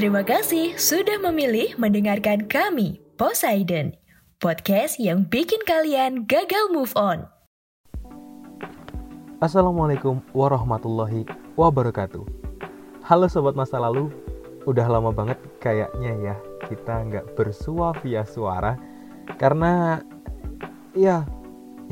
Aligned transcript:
Terima 0.00 0.24
kasih 0.24 0.80
sudah 0.80 1.20
memilih 1.20 1.76
mendengarkan 1.76 2.48
kami, 2.48 3.04
Poseidon, 3.20 3.92
podcast 4.40 4.96
yang 4.96 5.28
bikin 5.28 5.60
kalian 5.68 6.24
gagal 6.24 6.72
move 6.72 6.88
on. 6.96 7.28
Assalamualaikum 9.44 10.24
warahmatullahi 10.32 11.28
wabarakatuh. 11.52 12.24
Halo 13.04 13.28
sobat 13.28 13.52
masa 13.52 13.76
lalu, 13.76 14.08
udah 14.64 14.88
lama 14.88 15.12
banget 15.12 15.36
kayaknya 15.60 16.32
ya 16.32 16.36
kita 16.64 17.04
nggak 17.04 17.36
bersua 17.36 17.92
via 18.00 18.24
suara 18.24 18.80
karena 19.36 20.00
ya 20.96 21.28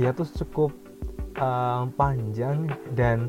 ya 0.00 0.16
tuh 0.16 0.33
cukup 0.33 0.72
uh, 1.36 1.84
panjang 1.92 2.72
dan 2.97 3.28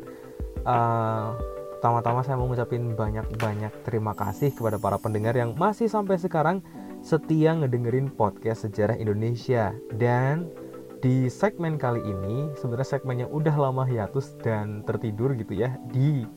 uh, 0.64 1.36
pertama-tama 1.80 2.28
saya 2.28 2.36
mau 2.36 2.52
ngucapin 2.52 2.92
banyak-banyak 2.92 3.72
terima 3.88 4.12
kasih 4.12 4.52
kepada 4.52 4.76
para 4.76 5.00
pendengar 5.00 5.32
yang 5.32 5.56
masih 5.56 5.88
sampai 5.88 6.20
sekarang 6.20 6.60
setia 7.00 7.56
ngedengerin 7.56 8.12
podcast 8.12 8.68
sejarah 8.68 9.00
Indonesia. 9.00 9.72
Dan 9.96 10.52
di 11.00 11.32
segmen 11.32 11.80
kali 11.80 12.04
ini 12.04 12.52
sebenarnya 12.60 13.00
segmen 13.00 13.24
yang 13.24 13.32
udah 13.32 13.56
lama 13.56 13.88
hiatus 13.88 14.36
dan 14.44 14.84
tertidur 14.84 15.32
gitu 15.40 15.56
ya 15.56 15.80
di 15.96 16.28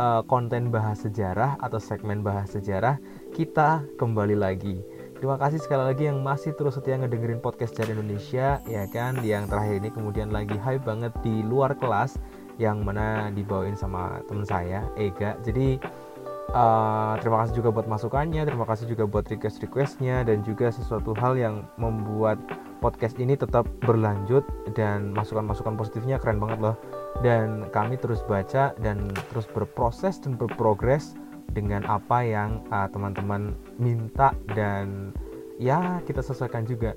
uh, 0.00 0.24
konten 0.24 0.72
bahas 0.72 1.04
sejarah 1.04 1.60
atau 1.60 1.76
segmen 1.76 2.24
bahas 2.24 2.48
sejarah 2.56 2.96
kita 3.36 3.84
kembali 4.00 4.40
lagi. 4.40 4.80
Terima 5.20 5.36
kasih 5.36 5.60
sekali 5.60 5.84
lagi 5.84 6.08
yang 6.08 6.24
masih 6.24 6.56
terus 6.56 6.80
setia 6.80 6.96
ngedengerin 6.96 7.44
podcast 7.44 7.76
sejarah 7.76 7.92
Indonesia 8.00 8.64
ya 8.64 8.88
kan? 8.88 9.20
Yang 9.20 9.52
terakhir 9.52 9.74
ini 9.84 9.90
kemudian 9.92 10.32
lagi 10.32 10.56
hype 10.56 10.88
banget 10.88 11.12
di 11.20 11.44
luar 11.44 11.76
kelas 11.76 12.16
yang 12.58 12.82
mana 12.82 13.30
dibawain 13.32 13.78
sama 13.78 14.20
temen 14.26 14.44
saya 14.44 14.84
Ega. 14.98 15.38
Jadi 15.46 15.78
uh, 16.52 17.14
terima 17.22 17.46
kasih 17.46 17.62
juga 17.62 17.70
buat 17.70 17.86
masukannya 17.86 18.42
terima 18.44 18.66
kasih 18.66 18.90
juga 18.90 19.06
buat 19.06 19.24
request 19.30 19.62
requestnya 19.62 20.26
dan 20.26 20.42
juga 20.42 20.74
sesuatu 20.74 21.14
hal 21.16 21.38
yang 21.38 21.64
membuat 21.78 22.36
podcast 22.78 23.18
ini 23.18 23.34
tetap 23.34 23.66
berlanjut 23.82 24.46
dan 24.74 25.10
masukan-masukan 25.14 25.74
positifnya 25.74 26.18
keren 26.18 26.38
banget 26.42 26.58
loh. 26.60 26.76
Dan 27.18 27.66
kami 27.74 27.98
terus 27.98 28.22
baca 28.26 28.74
dan 28.78 29.10
terus 29.34 29.46
berproses 29.50 30.22
dan 30.22 30.38
berprogres 30.38 31.18
dengan 31.50 31.82
apa 31.88 32.22
yang 32.22 32.62
uh, 32.70 32.86
teman-teman 32.92 33.56
minta 33.80 34.36
dan 34.52 35.10
ya 35.58 35.98
kita 36.06 36.22
sesuaikan 36.22 36.62
juga 36.68 36.94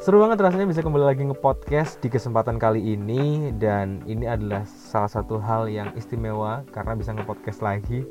Seru 0.00 0.16
banget 0.16 0.40
rasanya 0.40 0.64
bisa 0.64 0.80
kembali 0.80 1.04
lagi 1.12 1.28
nge-podcast 1.28 2.00
di 2.00 2.08
kesempatan 2.08 2.56
kali 2.56 2.96
ini 2.96 3.52
dan 3.60 4.00
ini 4.08 4.24
adalah 4.24 4.64
salah 4.64 5.12
satu 5.12 5.36
hal 5.36 5.68
yang 5.68 5.92
istimewa 5.92 6.64
karena 6.72 6.96
bisa 6.96 7.12
nge-podcast 7.12 7.60
lagi. 7.60 8.08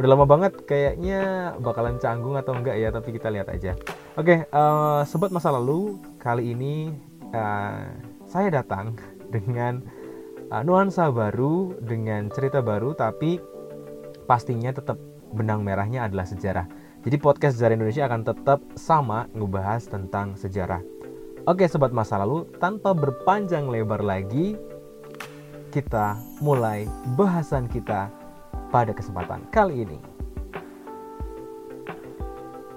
Udah 0.00 0.16
lama 0.16 0.24
banget 0.24 0.64
kayaknya 0.64 1.52
bakalan 1.60 2.00
canggung 2.00 2.40
atau 2.40 2.56
enggak 2.56 2.80
ya 2.80 2.88
tapi 2.88 3.12
kita 3.12 3.28
lihat 3.28 3.52
aja. 3.52 3.76
Oke, 4.16 4.48
uh, 4.48 5.04
sobat 5.04 5.28
masa 5.28 5.52
lalu 5.52 6.00
kali 6.16 6.56
ini 6.56 6.96
uh, 7.36 7.84
saya 8.24 8.48
datang 8.48 8.96
dengan 9.36 9.84
uh, 10.48 10.64
nuansa 10.64 11.12
baru 11.12 11.76
dengan 11.84 12.32
cerita 12.32 12.64
baru 12.64 12.96
tapi 12.96 13.36
pastinya 14.24 14.72
tetap 14.72 14.96
benang 15.36 15.60
merahnya 15.60 16.08
adalah 16.08 16.24
sejarah. 16.24 16.64
Jadi 17.04 17.20
podcast 17.20 17.60
sejarah 17.60 17.76
Indonesia 17.76 18.08
akan 18.08 18.24
tetap 18.24 18.64
sama 18.72 19.28
ngebahas 19.36 19.84
tentang 19.84 20.32
sejarah. 20.32 20.95
Oke 21.46 21.70
sobat 21.70 21.94
masa 21.94 22.18
lalu, 22.18 22.42
tanpa 22.58 22.90
berpanjang 22.90 23.70
lebar 23.70 24.02
lagi, 24.02 24.58
kita 25.70 26.18
mulai 26.42 26.90
bahasan 27.14 27.70
kita 27.70 28.10
pada 28.74 28.90
kesempatan 28.90 29.46
kali 29.54 29.86
ini. 29.86 30.02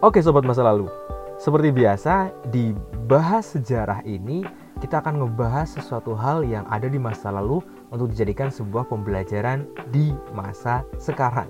Oke 0.06 0.22
sobat 0.22 0.46
masa 0.46 0.62
lalu, 0.62 0.86
seperti 1.42 1.74
biasa 1.74 2.30
di 2.54 2.78
bahas 3.10 3.58
sejarah 3.58 4.06
ini 4.06 4.46
kita 4.78 5.02
akan 5.02 5.26
ngebahas 5.26 5.74
sesuatu 5.74 6.14
hal 6.14 6.46
yang 6.46 6.62
ada 6.70 6.86
di 6.86 7.02
masa 7.02 7.34
lalu 7.34 7.66
untuk 7.90 8.14
dijadikan 8.14 8.54
sebuah 8.54 8.86
pembelajaran 8.86 9.66
di 9.90 10.14
masa 10.38 10.86
sekarang. 11.02 11.50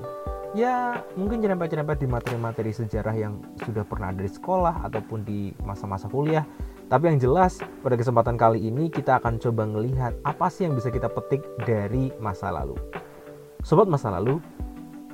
Ya, 0.56 1.03
mungkin 1.19 1.44
nyerempet-nyerempet 1.44 2.00
di 2.00 2.08
materi-materi 2.08 2.72
sejarah 2.72 3.13
yang 3.13 3.44
sudah 3.68 3.84
pernah 3.84 4.16
ada 4.16 4.24
di 4.24 4.31
sekolah 4.31 4.88
ataupun 4.88 5.28
di 5.28 5.52
masa-masa 5.68 6.08
kuliah 6.08 6.47
tapi 6.89 7.05
yang 7.05 7.22
jelas 7.22 7.61
pada 7.85 7.94
kesempatan 7.94 8.33
kali 8.33 8.66
ini 8.66 8.89
kita 8.89 9.22
akan 9.22 9.38
coba 9.38 9.69
melihat 9.69 10.17
apa 10.25 10.50
sih 10.50 10.66
yang 10.66 10.73
bisa 10.73 10.89
kita 10.89 11.05
petik 11.05 11.45
dari 11.61 12.09
masa 12.17 12.50
lalu. 12.50 12.73
Sobat 13.61 13.85
masa 13.85 14.09
lalu, 14.09 14.41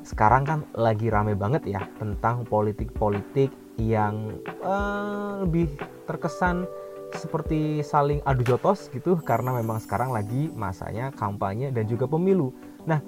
sekarang 0.07 0.47
kan 0.47 0.59
lagi 0.71 1.11
rame 1.11 1.35
banget 1.35 1.67
ya 1.67 1.83
tentang 1.99 2.47
politik-politik 2.47 3.51
yang 3.75 4.39
uh, 4.63 5.43
lebih 5.43 5.67
terkesan 6.07 6.63
seperti 7.11 7.83
saling 7.83 8.23
adu 8.23 8.47
jotos 8.47 8.87
gitu 8.95 9.19
karena 9.19 9.59
memang 9.59 9.83
sekarang 9.83 10.15
lagi 10.15 10.47
masanya 10.55 11.11
kampanye 11.11 11.75
dan 11.75 11.91
juga 11.91 12.07
pemilu. 12.07 12.55
Nah, 12.87 13.03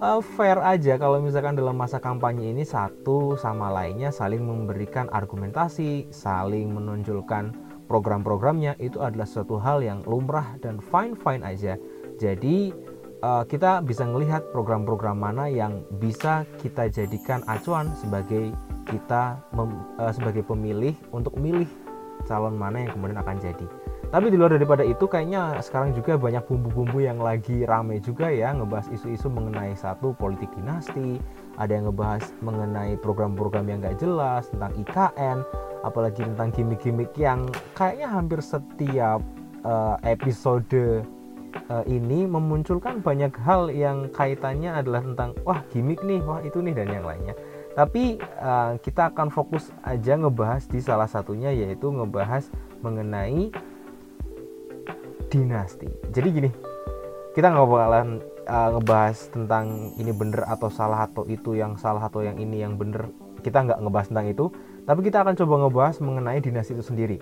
uh, 0.00 0.24
fair 0.24 0.56
aja 0.64 0.96
kalau 0.96 1.20
misalkan 1.20 1.52
dalam 1.52 1.76
masa 1.76 2.00
kampanye 2.00 2.48
ini 2.48 2.64
satu 2.64 3.36
sama 3.36 3.68
lainnya 3.68 4.08
saling 4.08 4.40
memberikan 4.40 5.04
argumentasi, 5.12 6.08
saling 6.08 6.72
menonjolkan 6.72 7.65
program-programnya 7.86 8.78
itu 8.82 8.98
adalah 9.00 9.26
suatu 9.26 9.56
hal 9.58 9.82
yang 9.82 10.02
lumrah 10.04 10.58
dan 10.60 10.82
fine-fine 10.82 11.42
aja. 11.46 11.78
Jadi 12.18 12.74
uh, 13.22 13.44
kita 13.46 13.82
bisa 13.82 14.04
melihat 14.04 14.44
program-program 14.50 15.16
mana 15.16 15.46
yang 15.48 15.82
bisa 16.02 16.44
kita 16.60 16.90
jadikan 16.90 17.42
acuan 17.46 17.90
sebagai 17.96 18.52
kita 18.86 19.40
mem, 19.54 19.70
uh, 19.98 20.12
sebagai 20.14 20.46
pemilih 20.46 20.94
untuk 21.10 21.34
milih 21.38 21.66
calon 22.26 22.58
mana 22.58 22.86
yang 22.86 22.90
kemudian 22.94 23.18
akan 23.22 23.38
jadi. 23.38 23.66
Tapi 24.06 24.30
di 24.30 24.38
luar 24.38 24.54
daripada 24.54 24.86
itu 24.86 25.10
kayaknya 25.10 25.58
sekarang 25.58 25.90
juga 25.90 26.14
banyak 26.14 26.46
bumbu-bumbu 26.46 27.02
yang 27.02 27.18
lagi 27.18 27.66
rame 27.66 27.98
juga 27.98 28.30
ya 28.30 28.54
ngebahas 28.54 28.86
isu-isu 28.94 29.26
mengenai 29.26 29.74
satu 29.74 30.14
politik 30.14 30.46
dinasti, 30.54 31.18
ada 31.56 31.72
yang 31.72 31.88
ngebahas 31.88 32.24
mengenai 32.44 33.00
program-program 33.00 33.66
yang 33.68 33.78
gak 33.80 33.98
jelas 34.00 34.48
tentang 34.52 34.72
IKN, 34.76 35.38
apalagi 35.82 36.20
tentang 36.24 36.48
gimmick-gimmick 36.52 37.12
yang 37.16 37.48
kayaknya 37.72 38.08
hampir 38.08 38.40
setiap 38.44 39.20
uh, 39.64 39.96
episode 40.04 41.04
uh, 41.72 41.84
ini 41.88 42.28
memunculkan 42.28 43.00
banyak 43.00 43.32
hal 43.42 43.72
yang 43.72 44.12
kaitannya 44.12 44.72
adalah 44.72 45.02
tentang 45.02 45.30
wah 45.42 45.60
gimmick 45.72 46.00
nih, 46.04 46.20
wah 46.22 46.40
itu 46.44 46.60
nih 46.60 46.76
dan 46.76 46.88
yang 46.92 47.06
lainnya. 47.08 47.34
Tapi 47.76 48.16
uh, 48.40 48.80
kita 48.80 49.12
akan 49.12 49.28
fokus 49.28 49.68
aja 49.84 50.16
ngebahas 50.16 50.64
di 50.64 50.80
salah 50.80 51.08
satunya 51.08 51.52
yaitu 51.52 51.92
ngebahas 51.92 52.48
mengenai 52.80 53.52
dinasti. 55.28 55.88
Jadi 56.08 56.28
gini, 56.32 56.50
kita 57.36 57.52
nggak 57.52 57.68
bakalan 57.68 58.24
uh, 58.46 58.78
ngebahas 58.78 59.18
tentang 59.28 59.94
ini 59.98 60.10
bener 60.14 60.46
atau 60.46 60.70
salah 60.70 61.06
atau 61.06 61.26
itu 61.26 61.58
yang 61.58 61.76
salah 61.76 62.06
atau 62.06 62.22
yang 62.22 62.38
ini 62.38 62.62
yang 62.62 62.78
bener. 62.78 63.10
Kita 63.42 63.62
nggak 63.62 63.78
ngebahas 63.82 64.06
tentang 64.10 64.26
itu, 64.26 64.44
tapi 64.88 65.00
kita 65.06 65.22
akan 65.22 65.34
coba 65.38 65.54
ngebahas 65.66 65.96
mengenai 66.02 66.38
dinasti 66.42 66.74
itu 66.74 66.84
sendiri. 66.86 67.16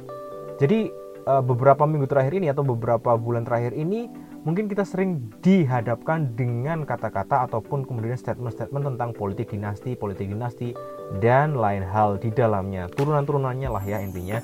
Jadi 0.57 0.89
uh, 1.27 1.43
beberapa 1.45 1.84
minggu 1.84 2.09
terakhir 2.09 2.33
ini 2.37 2.49
atau 2.49 2.65
beberapa 2.65 3.17
bulan 3.19 3.45
terakhir 3.45 3.77
ini 3.77 4.09
mungkin 4.45 4.69
kita 4.69 4.84
sering 4.84 5.33
dihadapkan 5.41 6.37
dengan 6.37 6.84
kata-kata 6.84 7.49
ataupun 7.49 7.89
kemudian 7.89 8.17
statement-statement 8.17 8.95
tentang 8.95 9.11
politik 9.17 9.53
dinasti, 9.53 9.97
politik 9.97 10.29
dinasti 10.31 10.77
dan 11.21 11.57
lain 11.57 11.84
hal 11.84 12.21
di 12.21 12.28
dalamnya. 12.33 12.89
Turunan-turunannya 12.93 13.69
lah 13.69 13.84
ya 13.84 14.01
intinya. 14.01 14.41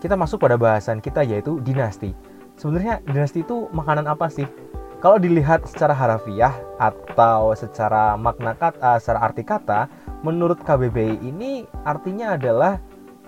Kita 0.00 0.16
masuk 0.16 0.40
pada 0.40 0.56
bahasan 0.56 1.04
kita 1.04 1.20
yaitu 1.20 1.60
dinasti 1.60 2.16
sebenarnya 2.60 3.00
dinasti 3.08 3.40
itu 3.40 3.72
makanan 3.72 4.04
apa 4.04 4.28
sih? 4.28 4.44
Kalau 5.00 5.16
dilihat 5.16 5.64
secara 5.64 5.96
harafiah 5.96 6.52
atau 6.76 7.56
secara 7.56 8.20
makna 8.20 8.52
kata, 8.52 9.00
secara 9.00 9.32
arti 9.32 9.40
kata, 9.40 9.88
menurut 10.20 10.60
KBBI 10.60 11.24
ini 11.24 11.64
artinya 11.88 12.36
adalah 12.36 12.76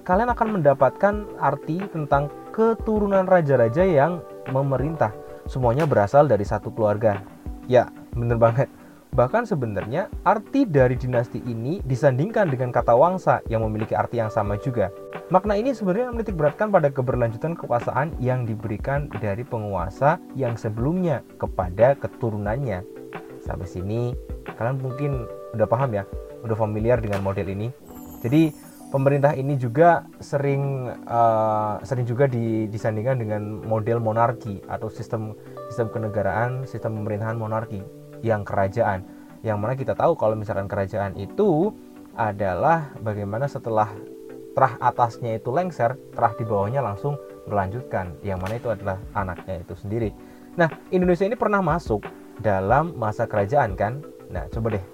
kalian 0.05 0.29
akan 0.37 0.61
mendapatkan 0.61 1.15
arti 1.41 1.81
tentang 1.89 2.29
keturunan 2.53 3.25
raja-raja 3.25 3.89
yang 3.89 4.21
memerintah. 4.53 5.17
Semuanya 5.49 5.89
berasal 5.89 6.29
dari 6.29 6.45
satu 6.45 6.69
keluarga. 6.69 7.25
Ya, 7.65 7.89
bener 8.13 8.37
banget. 8.37 8.69
Bahkan 9.17 9.49
sebenarnya 9.49 10.13
arti 10.29 10.69
dari 10.69 11.01
dinasti 11.01 11.41
ini 11.41 11.81
disandingkan 11.89 12.53
dengan 12.53 12.69
kata 12.69 12.93
wangsa 12.93 13.41
yang 13.49 13.65
memiliki 13.65 13.97
arti 13.97 14.21
yang 14.21 14.29
sama 14.29 14.61
juga. 14.61 14.93
Makna 15.33 15.57
ini 15.57 15.73
sebenarnya 15.73 16.13
menitik 16.13 16.37
beratkan 16.37 16.69
pada 16.69 16.93
keberlanjutan 16.93 17.57
kekuasaan 17.57 18.13
yang 18.21 18.45
diberikan 18.45 19.09
dari 19.17 19.41
penguasa 19.49 20.21
yang 20.37 20.61
sebelumnya 20.61 21.25
kepada 21.41 21.97
keturunannya. 21.97 22.85
Sampai 23.41 23.65
sini 23.65 24.13
kalian 24.45 24.77
mungkin 24.85 25.25
udah 25.57 25.65
paham 25.65 25.97
ya, 25.97 26.05
udah 26.45 26.53
familiar 26.53 27.01
dengan 27.01 27.25
model 27.25 27.49
ini. 27.49 27.73
Jadi 28.21 28.53
pemerintah 28.93 29.33
ini 29.33 29.57
juga 29.57 30.05
sering 30.21 30.93
uh, 31.09 31.81
sering 31.81 32.05
juga 32.05 32.29
disandingkan 32.69 33.17
dengan 33.17 33.65
model 33.65 34.05
monarki 34.05 34.61
atau 34.69 34.93
sistem 34.93 35.33
sistem 35.73 35.89
kenegaraan, 35.97 36.69
sistem 36.69 37.01
pemerintahan 37.01 37.41
monarki 37.41 37.81
yang 38.21 38.45
kerajaan 38.45 39.01
yang 39.41 39.57
mana 39.57 39.81
kita 39.81 39.97
tahu 39.97 40.13
kalau 40.13 40.37
misalkan 40.37 40.69
kerajaan 40.69 41.17
itu 41.17 41.73
adalah 42.21 42.93
bagaimana 43.01 43.49
setelah 43.49 43.89
terah 44.53 44.77
atasnya 44.79 45.41
itu 45.41 45.49
lengser, 45.49 45.97
terah 46.13 46.33
di 46.37 46.45
bawahnya 46.45 46.85
langsung 46.85 47.17
melanjutkan, 47.49 48.17
yang 48.23 48.39
mana 48.39 48.57
itu 48.61 48.69
adalah 48.71 49.01
anaknya 49.17 49.61
itu 49.65 49.75
sendiri. 49.75 50.11
Nah, 50.55 50.69
Indonesia 50.93 51.25
ini 51.25 51.35
pernah 51.35 51.65
masuk 51.65 52.05
dalam 52.39 52.95
masa 52.95 53.25
kerajaan 53.25 53.75
kan? 53.75 54.05
Nah, 54.29 54.49
coba 54.53 54.77
deh 54.77 54.85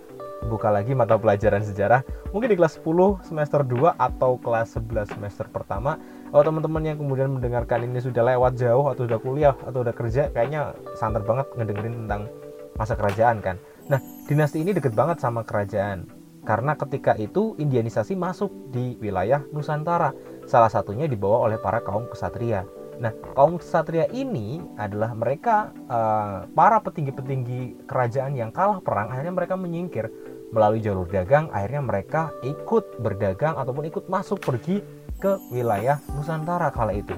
buka 0.46 0.70
lagi 0.70 0.94
mata 0.94 1.19
pelajaran 1.19 1.66
sejarah 1.66 2.06
mungkin 2.31 2.55
di 2.55 2.56
kelas 2.56 2.78
10 2.78 3.26
semester 3.26 3.66
2 3.66 3.99
atau 3.99 4.38
kelas 4.38 4.78
11 4.78 5.19
semester 5.19 5.50
pertama 5.50 5.99
kalau 6.31 6.44
teman-teman 6.46 6.94
yang 6.94 6.96
kemudian 7.00 7.34
mendengarkan 7.34 7.82
ini 7.82 7.99
sudah 7.99 8.22
lewat 8.22 8.54
jauh 8.54 8.87
atau 8.87 9.02
sudah 9.02 9.19
kuliah 9.19 9.54
atau 9.66 9.82
sudah 9.82 9.94
kerja 9.96 10.22
kayaknya 10.31 10.78
santer 10.94 11.26
banget 11.26 11.50
ngedengerin 11.58 12.06
tentang 12.06 12.31
masa 12.78 12.94
kerajaan 12.94 13.43
kan 13.43 13.56
nah 13.90 13.99
dinasti 14.31 14.62
ini 14.62 14.70
deket 14.70 14.94
banget 14.94 15.19
sama 15.19 15.43
kerajaan 15.43 16.06
karena 16.49 16.73
ketika 16.81 17.12
itu 17.21 17.53
Indianisasi 17.61 18.17
masuk 18.17 18.73
di 18.73 18.97
wilayah 18.97 19.45
Nusantara 19.53 20.17
salah 20.49 20.73
satunya 20.73 21.05
dibawa 21.05 21.45
oleh 21.45 21.61
para 21.61 21.85
kaum 21.85 22.09
kesatria 22.09 22.65
Nah, 22.99 23.15
kaum 23.39 23.62
ksatria 23.62 24.11
ini 24.11 24.59
adalah 24.75 25.15
mereka 25.15 25.71
uh, 25.87 26.50
para 26.50 26.83
petinggi-petinggi 26.83 27.87
kerajaan 27.87 28.35
yang 28.35 28.50
kalah 28.50 28.83
perang, 28.83 29.15
akhirnya 29.15 29.35
mereka 29.39 29.55
menyingkir 29.55 30.11
melalui 30.50 30.83
jalur 30.83 31.06
dagang, 31.06 31.47
akhirnya 31.55 31.83
mereka 31.87 32.35
ikut 32.43 32.99
berdagang 32.99 33.55
ataupun 33.55 33.87
ikut 33.87 34.11
masuk 34.11 34.43
pergi 34.43 34.83
ke 35.23 35.39
wilayah 35.55 36.03
Nusantara 36.11 36.75
kala 36.75 36.99
itu. 36.99 37.15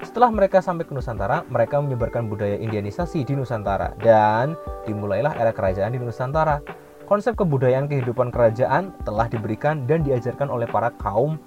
Setelah 0.00 0.32
mereka 0.32 0.64
sampai 0.64 0.88
ke 0.88 0.92
Nusantara, 0.92 1.44
mereka 1.52 1.80
menyebarkan 1.80 2.28
budaya 2.28 2.56
Indianisasi 2.56 3.28
di 3.28 3.36
Nusantara 3.36 3.96
dan 4.00 4.56
dimulailah 4.88 5.36
era 5.36 5.52
kerajaan 5.52 5.92
di 5.92 6.00
Nusantara. 6.00 6.60
Konsep 7.06 7.38
kebudayaan 7.38 7.86
kehidupan 7.86 8.34
kerajaan 8.34 8.90
telah 9.06 9.30
diberikan 9.30 9.86
dan 9.86 10.02
diajarkan 10.02 10.50
oleh 10.50 10.66
para 10.66 10.90
kaum 10.98 11.38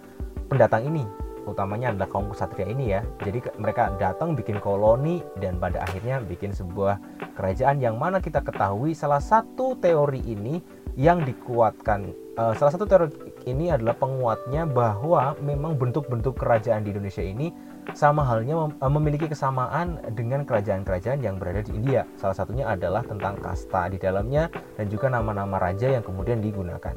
pendatang 0.47 0.87
ini 0.87 1.03
utamanya 1.43 1.91
adalah 1.91 2.07
kaum 2.07 2.31
ksatria 2.31 2.71
ini 2.71 2.95
ya. 2.95 3.01
Jadi 3.19 3.43
mereka 3.59 3.91
datang 3.99 4.39
bikin 4.39 4.63
koloni 4.63 5.19
dan 5.43 5.59
pada 5.59 5.83
akhirnya 5.83 6.23
bikin 6.23 6.55
sebuah 6.55 6.95
kerajaan 7.35 7.83
yang 7.83 7.99
mana 7.99 8.23
kita 8.23 8.39
ketahui 8.39 8.95
salah 8.95 9.19
satu 9.19 9.75
teori 9.75 10.23
ini 10.23 10.63
yang 10.95 11.27
dikuatkan 11.27 12.15
uh, 12.39 12.55
salah 12.55 12.71
satu 12.79 12.87
teori 12.87 13.11
ini 13.43 13.67
adalah 13.67 13.99
penguatnya 13.99 14.63
bahwa 14.63 15.35
memang 15.43 15.75
bentuk-bentuk 15.75 16.39
kerajaan 16.39 16.87
di 16.87 16.95
Indonesia 16.95 17.23
ini 17.23 17.51
sama 17.93 18.25
halnya 18.25 18.55
mem 18.55 18.71
eh, 18.77 18.91
memiliki 18.91 19.25
kesamaan 19.29 20.01
dengan 20.13 20.45
kerajaan-kerajaan 20.45 21.19
yang 21.21 21.37
berada 21.37 21.65
di 21.65 21.75
India. 21.75 22.05
Salah 22.19 22.37
satunya 22.37 22.69
adalah 22.69 23.01
tentang 23.05 23.37
kasta 23.39 23.89
di 23.89 23.97
dalamnya 23.97 24.49
dan 24.77 24.85
juga 24.89 25.09
nama-nama 25.09 25.57
raja 25.57 25.89
yang 25.89 26.03
kemudian 26.05 26.41
digunakan. 26.41 26.93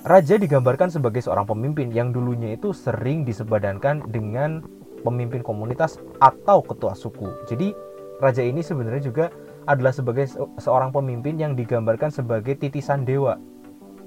Raja 0.00 0.40
digambarkan 0.40 0.88
sebagai 0.88 1.20
seorang 1.20 1.44
pemimpin 1.44 1.92
yang 1.92 2.08
dulunya 2.08 2.56
itu 2.56 2.72
sering 2.72 3.28
disebadankan 3.28 4.08
dengan 4.08 4.64
pemimpin 5.04 5.44
komunitas 5.44 6.00
atau 6.24 6.64
ketua 6.64 6.96
suku. 6.96 7.28
Jadi 7.44 7.76
raja 8.20 8.40
ini 8.40 8.64
sebenarnya 8.64 9.02
juga 9.04 9.26
adalah 9.68 9.92
sebagai 9.92 10.24
seorang 10.56 10.88
pemimpin 10.88 11.36
yang 11.36 11.52
digambarkan 11.52 12.08
sebagai 12.08 12.56
titisan 12.56 13.04
dewa. 13.04 13.36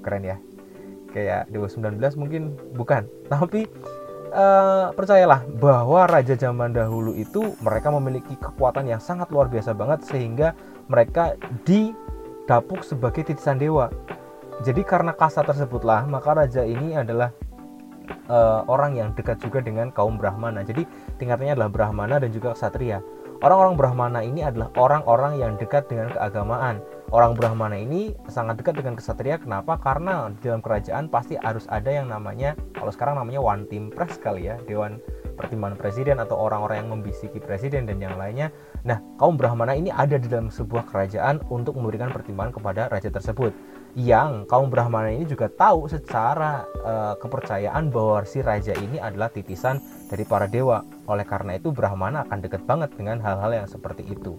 Keren 0.02 0.26
ya. 0.26 0.38
Kayak 1.14 1.46
Dewa 1.46 1.70
19 1.70 2.02
mungkin 2.18 2.58
bukan, 2.74 3.06
tapi 3.30 3.70
uh, 4.34 4.90
percayalah 4.92 5.46
bahwa 5.62 6.10
raja 6.10 6.34
zaman 6.34 6.74
dahulu 6.74 7.14
itu 7.14 7.54
mereka 7.62 7.88
memiliki 7.94 8.34
kekuatan 8.34 8.90
yang 8.90 8.98
sangat 8.98 9.30
luar 9.30 9.46
biasa 9.46 9.72
banget 9.72 10.02
sehingga 10.04 10.52
mereka 10.90 11.38
didapuk 11.62 12.82
sebagai 12.82 13.22
titisan 13.22 13.56
dewa 13.56 13.88
jadi 14.66 14.82
karena 14.82 15.14
kasta 15.14 15.46
tersebutlah 15.46 16.04
maka 16.10 16.34
raja 16.34 16.66
ini 16.66 16.98
adalah 16.98 17.30
uh, 18.28 18.62
orang 18.68 18.96
yang 18.96 19.08
dekat 19.16 19.40
juga 19.40 19.64
dengan 19.64 19.90
kaum 19.90 20.20
Brahmana. 20.20 20.62
Jadi 20.62 20.86
tingkatannya 21.18 21.56
adalah 21.56 21.70
Brahmana 21.72 22.20
dan 22.20 22.30
juga 22.30 22.54
Ksatria. 22.54 23.00
Orang-orang 23.42 23.74
Brahmana 23.76 24.20
ini 24.24 24.40
adalah 24.40 24.70
orang-orang 24.78 25.36
yang 25.42 25.52
dekat 25.58 25.90
dengan 25.90 26.12
keagamaan. 26.14 26.80
Orang 27.12 27.36
Brahmana 27.36 27.76
ini 27.76 28.16
sangat 28.32 28.60
dekat 28.60 28.80
dengan 28.80 28.96
Ksatria. 28.96 29.36
Kenapa? 29.36 29.76
Karena 29.76 30.32
di 30.32 30.40
dalam 30.48 30.64
kerajaan 30.64 31.12
pasti 31.12 31.36
harus 31.36 31.68
ada 31.68 31.92
yang 31.92 32.08
namanya, 32.08 32.56
kalau 32.72 32.90
sekarang 32.90 33.20
namanya 33.20 33.44
one 33.44 33.68
team 33.68 33.92
press 33.92 34.16
kali 34.16 34.48
ya, 34.48 34.56
Dewan 34.64 34.98
pertimbangan 35.34 35.76
presiden 35.76 36.16
atau 36.22 36.38
orang-orang 36.38 36.86
yang 36.86 36.90
membisiki 36.94 37.42
presiden 37.42 37.90
dan 37.90 37.98
yang 37.98 38.14
lainnya. 38.14 38.54
Nah, 38.86 39.02
kaum 39.18 39.34
Brahmana 39.34 39.74
ini 39.74 39.90
ada 39.90 40.14
di 40.16 40.30
dalam 40.30 40.48
sebuah 40.48 40.86
kerajaan 40.88 41.42
untuk 41.50 41.74
memberikan 41.74 42.14
pertimbangan 42.14 42.54
kepada 42.54 42.86
raja 42.88 43.10
tersebut 43.10 43.50
yang 43.94 44.42
kaum 44.50 44.74
Brahmana 44.74 45.14
ini 45.14 45.22
juga 45.22 45.46
tahu 45.46 45.86
secara 45.86 46.66
uh, 46.82 47.14
kepercayaan 47.18 47.94
bahwa 47.94 48.26
si 48.26 48.42
raja 48.42 48.74
ini 48.74 48.98
adalah 48.98 49.30
titisan 49.30 49.78
dari 50.10 50.26
para 50.26 50.50
dewa. 50.50 50.82
Oleh 51.06 51.22
karena 51.22 51.54
itu 51.58 51.70
Brahmana 51.70 52.26
akan 52.26 52.38
dekat 52.42 52.62
banget 52.66 52.90
dengan 52.98 53.22
hal-hal 53.22 53.54
yang 53.54 53.68
seperti 53.70 54.02
itu. 54.06 54.34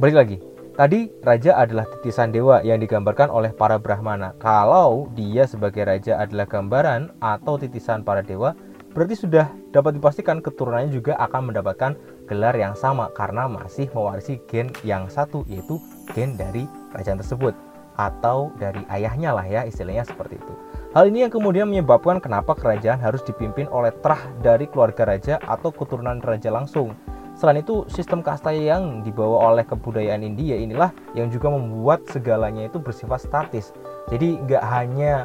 Balik 0.00 0.16
lagi, 0.16 0.36
tadi 0.80 1.12
raja 1.20 1.60
adalah 1.60 1.84
titisan 1.84 2.32
dewa 2.32 2.64
yang 2.64 2.80
digambarkan 2.80 3.28
oleh 3.28 3.52
para 3.52 3.76
Brahmana. 3.76 4.32
Kalau 4.40 5.12
dia 5.12 5.44
sebagai 5.44 5.84
raja 5.84 6.16
adalah 6.16 6.48
gambaran 6.48 7.20
atau 7.20 7.60
titisan 7.60 8.00
para 8.00 8.24
dewa, 8.24 8.56
berarti 8.96 9.12
sudah 9.12 9.52
dapat 9.76 10.00
dipastikan 10.00 10.40
keturunannya 10.40 10.88
juga 10.88 11.20
akan 11.20 11.52
mendapatkan 11.52 12.00
gelar 12.24 12.56
yang 12.56 12.72
sama 12.72 13.12
karena 13.12 13.44
masih 13.44 13.92
mewarisi 13.92 14.40
gen 14.48 14.72
yang 14.80 15.04
satu 15.12 15.44
yaitu 15.52 15.76
gen 16.16 16.40
dari 16.40 16.64
kerajaan 16.96 17.20
tersebut 17.20 17.52
atau 18.00 18.48
dari 18.56 18.80
ayahnya 18.88 19.36
lah 19.36 19.44
ya 19.44 19.68
istilahnya 19.68 20.08
seperti 20.08 20.40
itu. 20.40 20.54
Hal 20.96 21.12
ini 21.12 21.28
yang 21.28 21.32
kemudian 21.36 21.68
menyebabkan 21.68 22.24
kenapa 22.24 22.56
kerajaan 22.56 23.04
harus 23.04 23.20
dipimpin 23.20 23.68
oleh 23.68 23.92
terah 24.00 24.24
dari 24.40 24.64
keluarga 24.64 25.04
raja 25.04 25.36
atau 25.44 25.68
keturunan 25.68 26.24
raja 26.24 26.48
langsung. 26.48 26.96
Selain 27.40 27.64
itu, 27.64 27.88
sistem 27.88 28.20
kasta 28.20 28.52
yang 28.52 29.00
dibawa 29.00 29.56
oleh 29.56 29.64
kebudayaan 29.64 30.20
India 30.20 30.60
inilah 30.60 30.92
yang 31.16 31.32
juga 31.32 31.48
membuat 31.48 32.04
segalanya 32.04 32.68
itu 32.68 32.76
bersifat 32.76 33.24
statis. 33.24 33.72
Jadi 34.12 34.44
nggak 34.44 34.60
hanya 34.60 35.24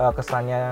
uh, 0.00 0.08
kesannya 0.08 0.64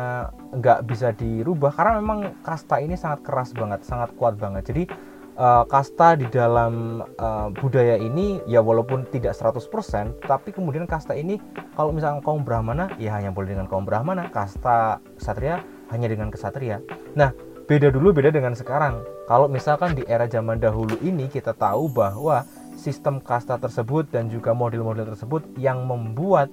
nggak 0.57 0.89
bisa 0.89 1.13
dirubah 1.13 1.77
karena 1.77 2.01
memang 2.01 2.41
kasta 2.41 2.81
ini 2.81 2.97
sangat 2.97 3.21
keras 3.21 3.53
banget, 3.53 3.85
sangat 3.85 4.17
kuat 4.17 4.41
banget. 4.41 4.65
Jadi 4.73 4.89
uh, 5.37 5.69
kasta 5.69 6.19
di 6.19 6.25
dalam 6.33 7.05
uh, 7.21 7.49
budaya 7.53 8.01
ini 8.01 8.43
ya 8.49 8.65
walaupun 8.65 9.07
tidak 9.09 9.37
100% 9.39 10.25
tapi 10.27 10.51
kemudian 10.51 10.85
kasta 10.85 11.15
ini 11.15 11.39
kalau 11.79 11.95
misalnya 11.95 12.21
kaum 12.21 12.43
Brahmana 12.43 12.91
ya 12.99 13.15
hanya 13.15 13.29
boleh 13.31 13.55
dengan 13.55 13.71
kaum 13.71 13.87
Brahmana 13.87 14.29
kasta 14.35 14.99
Satria 15.17 15.63
hanya 15.95 16.11
dengan 16.11 16.29
kesatria 16.29 16.83
nah 17.15 17.33
beda 17.69 17.93
dulu 17.93 18.17
beda 18.17 18.33
dengan 18.33 18.57
sekarang. 18.57 19.05
Kalau 19.29 19.45
misalkan 19.45 19.93
di 19.93 20.03
era 20.09 20.25
zaman 20.25 20.57
dahulu 20.57 20.97
ini 21.05 21.29
kita 21.29 21.53
tahu 21.53 21.93
bahwa 21.93 22.49
sistem 22.81 23.21
kasta 23.21 23.61
tersebut 23.61 24.09
dan 24.09 24.33
juga 24.33 24.57
model-model 24.57 25.13
tersebut 25.13 25.45
yang 25.61 25.85
membuat 25.85 26.49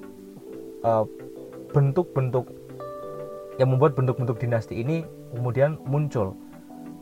uh, 0.84 1.08
bentuk-bentuk 1.72 2.52
uh, 2.52 3.56
yang 3.56 3.72
membuat 3.72 3.96
bentuk-bentuk 3.96 4.36
dinasti 4.44 4.84
ini 4.84 5.08
kemudian 5.32 5.80
muncul. 5.88 6.36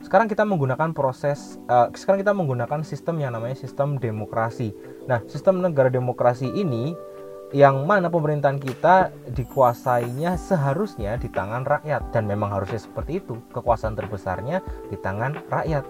Sekarang 0.05 0.29
kita 0.29 0.45
menggunakan 0.45 0.93
proses 0.93 1.57
uh, 1.65 1.89
sekarang 1.97 2.21
kita 2.21 2.37
menggunakan 2.37 2.85
sistem 2.85 3.17
yang 3.17 3.33
namanya 3.33 3.57
sistem 3.57 3.97
demokrasi. 3.97 4.77
Nah 5.09 5.25
sistem 5.25 5.57
negara 5.65 5.89
demokrasi 5.89 6.53
ini 6.53 6.93
yang 7.53 7.85
mana 7.85 8.09
pemerintahan 8.09 8.57
kita 8.57 9.13
dikuasainya 9.29 10.35
seharusnya 10.41 11.21
di 11.21 11.29
tangan 11.29 11.63
rakyat. 11.63 12.09
Dan 12.09 12.25
memang 12.25 12.49
harusnya 12.49 12.81
seperti 12.81 13.21
itu. 13.21 13.37
Kekuasaan 13.53 13.93
terbesarnya 13.93 14.59
di 14.89 14.97
tangan 14.97 15.37
rakyat. 15.53 15.85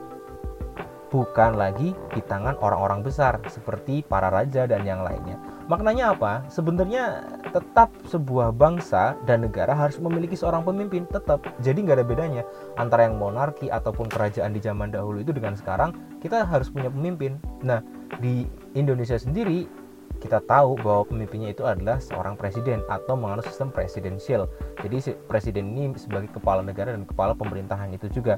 Bukan 1.08 1.55
lagi 1.55 1.93
di 2.12 2.22
tangan 2.25 2.58
orang-orang 2.60 3.05
besar 3.05 3.38
seperti 3.46 4.03
para 4.03 4.34
raja 4.34 4.65
dan 4.65 4.84
yang 4.84 5.05
lainnya. 5.05 5.39
Maknanya 5.70 6.17
apa? 6.17 6.43
Sebenarnya 6.50 7.24
tetap 7.53 7.93
sebuah 8.10 8.51
bangsa 8.51 9.15
dan 9.24 9.46
negara 9.46 9.77
harus 9.77 10.01
memiliki 10.01 10.34
seorang 10.34 10.65
pemimpin 10.65 11.05
tetap. 11.08 11.46
Jadi 11.62 11.86
nggak 11.86 12.01
ada 12.01 12.08
bedanya 12.10 12.43
antara 12.82 13.05
yang 13.08 13.22
monarki 13.22 13.70
ataupun 13.70 14.10
kerajaan 14.10 14.58
di 14.58 14.60
zaman 14.60 14.89
dahulu 14.89 15.22
itu 15.22 15.32
dengan 15.32 15.53
sekarang 15.53 15.93
kita 16.20 16.43
harus 16.43 16.67
punya 16.74 16.89
pemimpin. 16.89 17.38
Nah 17.62 17.86
di 18.17 18.50
Indonesia 18.74 19.15
sendiri 19.15 19.83
kita 20.22 20.43
tahu 20.43 20.77
bahwa 20.82 21.08
pemimpinnya 21.08 21.53
itu 21.53 21.63
adalah 21.65 21.98
seorang 21.98 22.38
presiden 22.38 22.84
atau 22.91 23.17
menganut 23.17 23.46
sistem 23.48 23.74
presidensial. 23.74 24.50
Jadi 24.82 24.98
si 25.01 25.12
presiden 25.29 25.74
ini 25.74 25.96
sebagai 25.96 26.29
kepala 26.34 26.62
negara 26.62 26.93
dan 26.93 27.08
kepala 27.08 27.34
pemerintahan 27.34 27.93
itu 27.93 28.10
juga. 28.10 28.38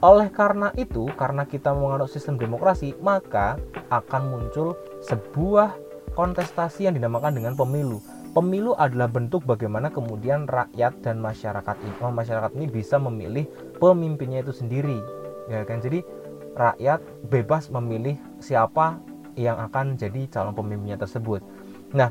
Oleh 0.00 0.32
karena 0.32 0.72
itu 0.80 1.06
karena 1.18 1.44
kita 1.44 1.76
menganut 1.76 2.08
sistem 2.08 2.40
demokrasi 2.40 2.96
maka 3.04 3.60
akan 3.92 4.32
muncul 4.32 4.72
sebuah 5.04 5.76
kontestasi 6.16 6.88
yang 6.88 6.96
dinamakan 6.96 7.36
dengan 7.36 7.54
pemilu. 7.54 8.00
Pemilu 8.30 8.78
adalah 8.78 9.10
bentuk 9.10 9.42
bagaimana 9.42 9.90
kemudian 9.90 10.46
rakyat 10.46 11.02
dan 11.02 11.18
masyarakat 11.18 11.76
ini 11.82 11.94
oh, 11.98 12.14
masyarakat 12.14 12.54
ini 12.54 12.66
bisa 12.70 12.96
memilih 12.96 13.44
pemimpinnya 13.82 14.46
itu 14.46 14.54
sendiri. 14.54 15.02
Ya 15.50 15.66
kan? 15.66 15.82
Jadi 15.82 16.06
rakyat 16.54 17.02
bebas 17.26 17.68
memilih 17.74 18.16
siapa 18.38 19.02
yang 19.34 19.58
akan 19.58 19.98
jadi 19.98 20.26
calon 20.30 20.54
pemimpinnya 20.56 20.98
tersebut. 21.00 21.44
Nah 21.94 22.10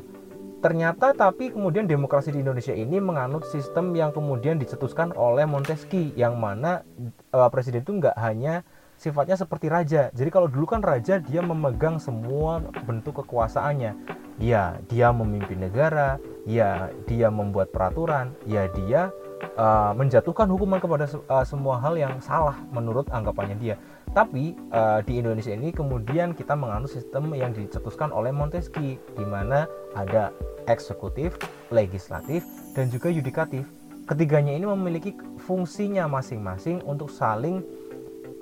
ternyata 0.60 1.16
tapi 1.16 1.50
kemudian 1.50 1.88
demokrasi 1.88 2.36
di 2.36 2.44
Indonesia 2.44 2.76
ini 2.76 3.00
menganut 3.00 3.48
sistem 3.48 3.96
yang 3.96 4.12
kemudian 4.12 4.60
dicetuskan 4.60 5.16
oleh 5.16 5.48
Montesquieu 5.48 6.12
yang 6.14 6.36
mana 6.36 6.84
uh, 7.32 7.48
presiden 7.48 7.80
itu 7.80 7.96
nggak 7.96 8.16
hanya 8.20 8.62
sifatnya 9.00 9.40
seperti 9.40 9.72
raja. 9.72 10.12
Jadi 10.12 10.28
kalau 10.28 10.44
dulu 10.44 10.76
kan 10.76 10.84
raja 10.84 11.16
dia 11.16 11.40
memegang 11.40 11.96
semua 11.96 12.60
bentuk 12.84 13.24
kekuasaannya. 13.24 13.96
Ya 14.40 14.76
dia 14.88 15.12
memimpin 15.12 15.60
negara 15.60 16.20
ya 16.44 16.92
dia 17.04 17.28
membuat 17.32 17.72
peraturan 17.72 18.32
ya 18.48 18.68
dia 18.72 19.12
uh, 19.56 19.92
menjatuhkan 19.96 20.48
hukuman 20.48 20.80
kepada 20.80 21.08
uh, 21.28 21.44
semua 21.44 21.80
hal 21.80 21.96
yang 21.96 22.20
salah 22.24 22.56
menurut 22.72 23.08
anggapannya 23.12 23.56
dia 23.60 23.76
tapi 24.10 24.58
uh, 24.74 24.98
di 25.06 25.22
Indonesia 25.22 25.54
ini 25.54 25.70
kemudian 25.70 26.34
kita 26.34 26.58
menganut 26.58 26.90
sistem 26.90 27.30
yang 27.30 27.54
dicetuskan 27.54 28.10
oleh 28.10 28.34
Montesquieu 28.34 28.98
di 28.98 29.24
mana 29.24 29.70
ada 29.94 30.34
eksekutif, 30.66 31.38
legislatif, 31.70 32.42
dan 32.74 32.90
juga 32.90 33.06
yudikatif. 33.10 33.66
Ketiganya 34.10 34.50
ini 34.50 34.66
memiliki 34.66 35.14
fungsinya 35.46 36.10
masing-masing 36.10 36.82
untuk 36.82 37.06
saling 37.14 37.62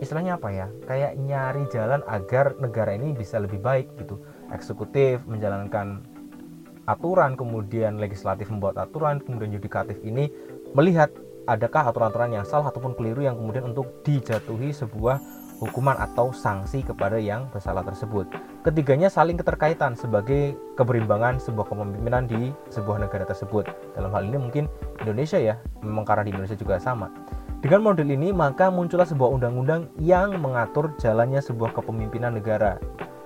istilahnya 0.01 0.41
apa 0.41 0.49
ya? 0.49 0.67
Kayak 0.89 1.21
nyari 1.21 1.69
jalan 1.69 2.01
agar 2.09 2.57
negara 2.57 2.97
ini 2.97 3.13
bisa 3.13 3.37
lebih 3.37 3.61
baik 3.61 3.93
gitu. 4.01 4.17
Eksekutif 4.49 5.21
menjalankan 5.29 6.01
aturan, 6.89 7.37
kemudian 7.37 8.01
legislatif 8.01 8.49
membuat 8.49 8.81
aturan, 8.81 9.21
kemudian 9.21 9.53
yudikatif 9.53 10.01
ini 10.01 10.33
melihat 10.73 11.13
adakah 11.45 11.93
aturan-aturan 11.93 12.33
yang 12.41 12.47
salah 12.49 12.73
ataupun 12.73 12.97
keliru 12.97 13.25
yang 13.25 13.37
kemudian 13.37 13.69
untuk 13.69 14.05
dijatuhi 14.05 14.73
sebuah 14.73 15.21
hukuman 15.59 15.99
atau 15.99 16.31
sanksi 16.31 16.87
kepada 16.87 17.19
yang 17.19 17.51
bersalah 17.51 17.83
tersebut. 17.83 18.31
Ketiganya 18.63 19.11
saling 19.11 19.35
keterkaitan 19.35 19.99
sebagai 19.99 20.55
keberimbangan 20.79 21.43
sebuah 21.43 21.67
kepemimpinan 21.67 22.31
di 22.31 22.55
sebuah 22.71 23.03
negara 23.03 23.27
tersebut. 23.27 23.67
Dalam 23.99 24.11
hal 24.15 24.31
ini 24.31 24.39
mungkin 24.39 24.65
Indonesia 25.03 25.39
ya, 25.39 25.59
memang 25.83 26.07
karena 26.07 26.23
di 26.27 26.31
Indonesia 26.31 26.59
juga 26.59 26.79
sama. 26.79 27.11
Dengan 27.59 27.83
model 27.83 28.07
ini 28.07 28.31
maka 28.31 28.71
muncullah 28.71 29.07
sebuah 29.07 29.35
undang-undang 29.35 29.91
yang 29.99 30.39
mengatur 30.39 30.95
jalannya 31.03 31.43
sebuah 31.43 31.75
kepemimpinan 31.75 32.39
negara. 32.39 32.79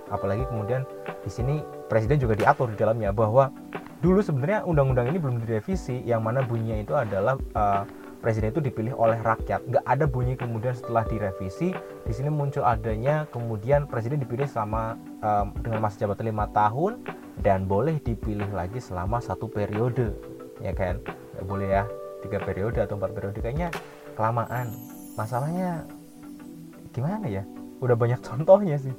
Apalagi 0.08 0.48
kemudian 0.48 0.88
di 1.20 1.28
sini 1.28 1.60
presiden 1.92 2.16
juga 2.16 2.32
diatur 2.32 2.72
di 2.72 2.76
dalamnya 2.80 3.12
bahwa 3.12 3.52
dulu 4.00 4.24
sebenarnya 4.24 4.64
undang-undang 4.64 5.12
ini 5.12 5.20
belum 5.20 5.44
direvisi 5.44 6.00
yang 6.08 6.24
mana 6.24 6.40
bunyinya 6.40 6.80
itu 6.80 6.96
adalah 6.96 7.36
uh, 7.52 7.84
presiden 8.22 8.54
itu 8.54 8.62
dipilih 8.62 8.94
oleh 8.94 9.18
rakyat. 9.18 9.66
Nggak 9.66 9.84
ada 9.84 10.04
bunyi 10.06 10.38
kemudian 10.38 10.72
setelah 10.72 11.02
direvisi 11.04 11.74
di 12.06 12.12
sini 12.14 12.30
muncul 12.30 12.62
adanya 12.62 13.26
kemudian 13.34 13.90
presiden 13.90 14.22
dipilih 14.22 14.46
selama 14.46 14.94
um, 15.20 15.50
dengan 15.58 15.82
masa 15.82 16.06
jabatan 16.06 16.30
lima 16.30 16.46
tahun 16.54 17.02
dan 17.42 17.66
boleh 17.66 17.98
dipilih 17.98 18.48
lagi 18.54 18.78
selama 18.78 19.18
satu 19.18 19.50
periode 19.50 20.14
ya 20.62 20.70
kan? 20.70 21.02
Nggak 21.36 21.46
boleh 21.50 21.68
ya 21.68 21.84
tiga 22.22 22.38
periode 22.38 22.78
atau 22.78 22.94
empat 22.94 23.10
periode 23.12 23.38
kayaknya 23.42 23.68
kelamaan. 24.14 24.70
Masalahnya 25.18 25.84
gimana 26.94 27.26
ya? 27.26 27.42
Udah 27.82 27.98
banyak 27.98 28.22
contohnya 28.30 28.78
sih. 28.78 28.94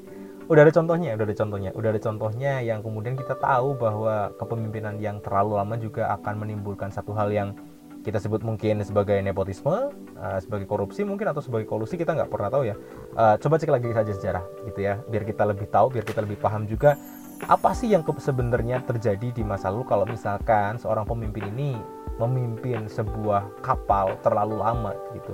Udah 0.51 0.67
ada 0.67 0.75
contohnya 0.75 1.15
udah 1.15 1.23
ada 1.23 1.35
contohnya. 1.39 1.71
Udah 1.71 1.89
ada 1.95 2.01
contohnya 2.03 2.53
yang 2.59 2.83
kemudian 2.83 3.15
kita 3.15 3.39
tahu 3.39 3.79
bahwa 3.79 4.35
kepemimpinan 4.35 4.99
yang 4.99 5.23
terlalu 5.23 5.55
lama 5.55 5.79
juga 5.79 6.11
akan 6.19 6.43
menimbulkan 6.43 6.91
satu 6.91 7.15
hal 7.15 7.31
yang 7.31 7.55
kita 8.03 8.19
sebut 8.19 8.43
mungkin 8.43 8.83
sebagai 8.83 9.15
nepotisme, 9.23 9.95
uh, 10.19 10.39
sebagai 10.43 10.67
korupsi 10.67 11.07
mungkin 11.07 11.31
atau 11.31 11.39
sebagai 11.39 11.65
kolusi 11.65 11.95
kita 11.95 12.11
nggak 12.13 12.29
pernah 12.29 12.51
tahu 12.51 12.63
ya. 12.67 12.75
Uh, 13.15 13.39
coba 13.39 13.55
cek 13.55 13.71
lagi 13.71 13.89
saja 13.95 14.11
sejarah 14.11 14.45
gitu 14.67 14.79
ya, 14.83 14.99
biar 15.07 15.23
kita 15.23 15.47
lebih 15.47 15.71
tahu, 15.71 15.87
biar 15.95 16.03
kita 16.03 16.19
lebih 16.21 16.37
paham 16.37 16.67
juga 16.67 16.99
apa 17.47 17.75
sih 17.75 17.91
yang 17.91 18.07
sebenarnya 18.07 18.83
terjadi 18.87 19.35
di 19.35 19.43
masa 19.43 19.67
lalu 19.67 19.83
kalau 19.83 20.05
misalkan 20.07 20.79
seorang 20.79 21.03
pemimpin 21.03 21.43
ini 21.55 21.75
memimpin 22.21 22.87
sebuah 22.87 23.63
kapal 23.65 24.15
terlalu 24.21 24.59
lama 24.59 24.93
gitu. 25.15 25.33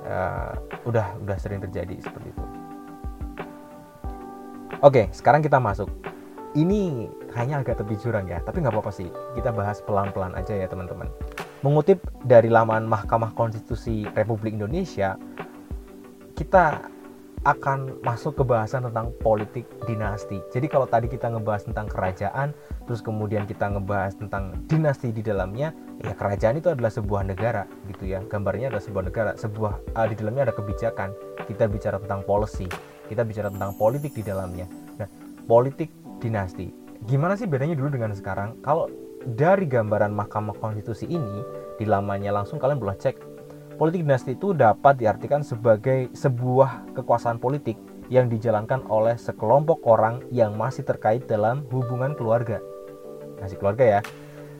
Uh, 0.00 0.56
udah 0.88 1.12
udah 1.20 1.36
sering 1.36 1.60
terjadi 1.60 2.00
seperti 2.00 2.32
itu. 2.32 2.44
Oke, 4.80 5.12
sekarang 5.12 5.44
kita 5.44 5.60
masuk. 5.60 5.92
Ini 6.56 7.06
hanya 7.36 7.62
agak 7.62 7.78
tepi 7.78 7.94
jurang 8.00 8.26
ya, 8.26 8.40
tapi 8.42 8.64
nggak 8.64 8.74
apa-apa 8.74 8.90
sih. 8.90 9.12
Kita 9.36 9.52
bahas 9.52 9.78
pelan-pelan 9.84 10.34
aja 10.34 10.56
ya 10.56 10.66
teman-teman. 10.66 11.06
Mengutip 11.60 12.00
dari 12.24 12.48
laman 12.48 12.88
Mahkamah 12.88 13.36
Konstitusi 13.36 14.08
Republik 14.16 14.56
Indonesia, 14.56 15.20
kita 16.32 16.88
akan 17.44 18.00
masuk 18.00 18.40
ke 18.40 18.44
bahasan 18.44 18.88
tentang 18.88 19.12
politik 19.20 19.68
dinasti. 19.84 20.40
Jadi 20.52 20.68
kalau 20.72 20.88
tadi 20.88 21.08
kita 21.08 21.28
ngebahas 21.28 21.68
tentang 21.68 21.88
kerajaan, 21.88 22.56
terus 22.84 23.04
kemudian 23.04 23.44
kita 23.44 23.68
ngebahas 23.76 24.16
tentang 24.16 24.56
dinasti 24.68 25.12
di 25.12 25.20
dalamnya, 25.20 25.72
ya 26.00 26.16
kerajaan 26.16 26.60
itu 26.60 26.72
adalah 26.72 26.92
sebuah 26.92 27.28
negara 27.28 27.68
gitu 27.92 28.08
ya. 28.08 28.24
Gambarnya 28.24 28.72
adalah 28.72 28.84
sebuah 28.84 29.04
negara, 29.08 29.30
sebuah 29.36 29.72
uh, 29.96 30.06
di 30.08 30.16
dalamnya 30.16 30.48
ada 30.48 30.54
kebijakan. 30.56 31.12
Kita 31.44 31.68
bicara 31.68 32.00
tentang 32.00 32.24
policy, 32.24 32.68
kita 33.08 33.20
bicara 33.20 33.52
tentang 33.52 33.76
politik 33.76 34.16
di 34.16 34.24
dalamnya. 34.24 34.64
Nah, 34.96 35.08
politik 35.44 35.92
dinasti. 36.24 36.72
Gimana 37.04 37.36
sih 37.36 37.48
bedanya 37.48 37.76
dulu 37.76 37.92
dengan 37.92 38.12
sekarang? 38.12 38.60
Kalau 38.60 38.88
dari 39.24 39.68
gambaran 39.68 40.12
Mahkamah 40.12 40.56
Konstitusi 40.56 41.04
ini 41.08 41.44
di 41.76 41.84
lamanya 41.84 42.32
langsung 42.32 42.56
kalian 42.56 42.80
boleh 42.80 42.96
cek 42.96 43.16
politik 43.80 44.04
dinasti 44.04 44.36
itu 44.36 44.52
dapat 44.52 45.00
diartikan 45.00 45.40
sebagai 45.40 46.12
sebuah 46.12 46.92
kekuasaan 46.92 47.40
politik 47.40 47.80
yang 48.12 48.28
dijalankan 48.28 48.84
oleh 48.92 49.16
sekelompok 49.16 49.80
orang 49.88 50.20
yang 50.28 50.52
masih 50.52 50.84
terkait 50.84 51.24
dalam 51.24 51.64
hubungan 51.72 52.12
keluarga. 52.12 52.60
Masih 53.40 53.56
keluarga 53.56 53.84
ya. 53.86 54.00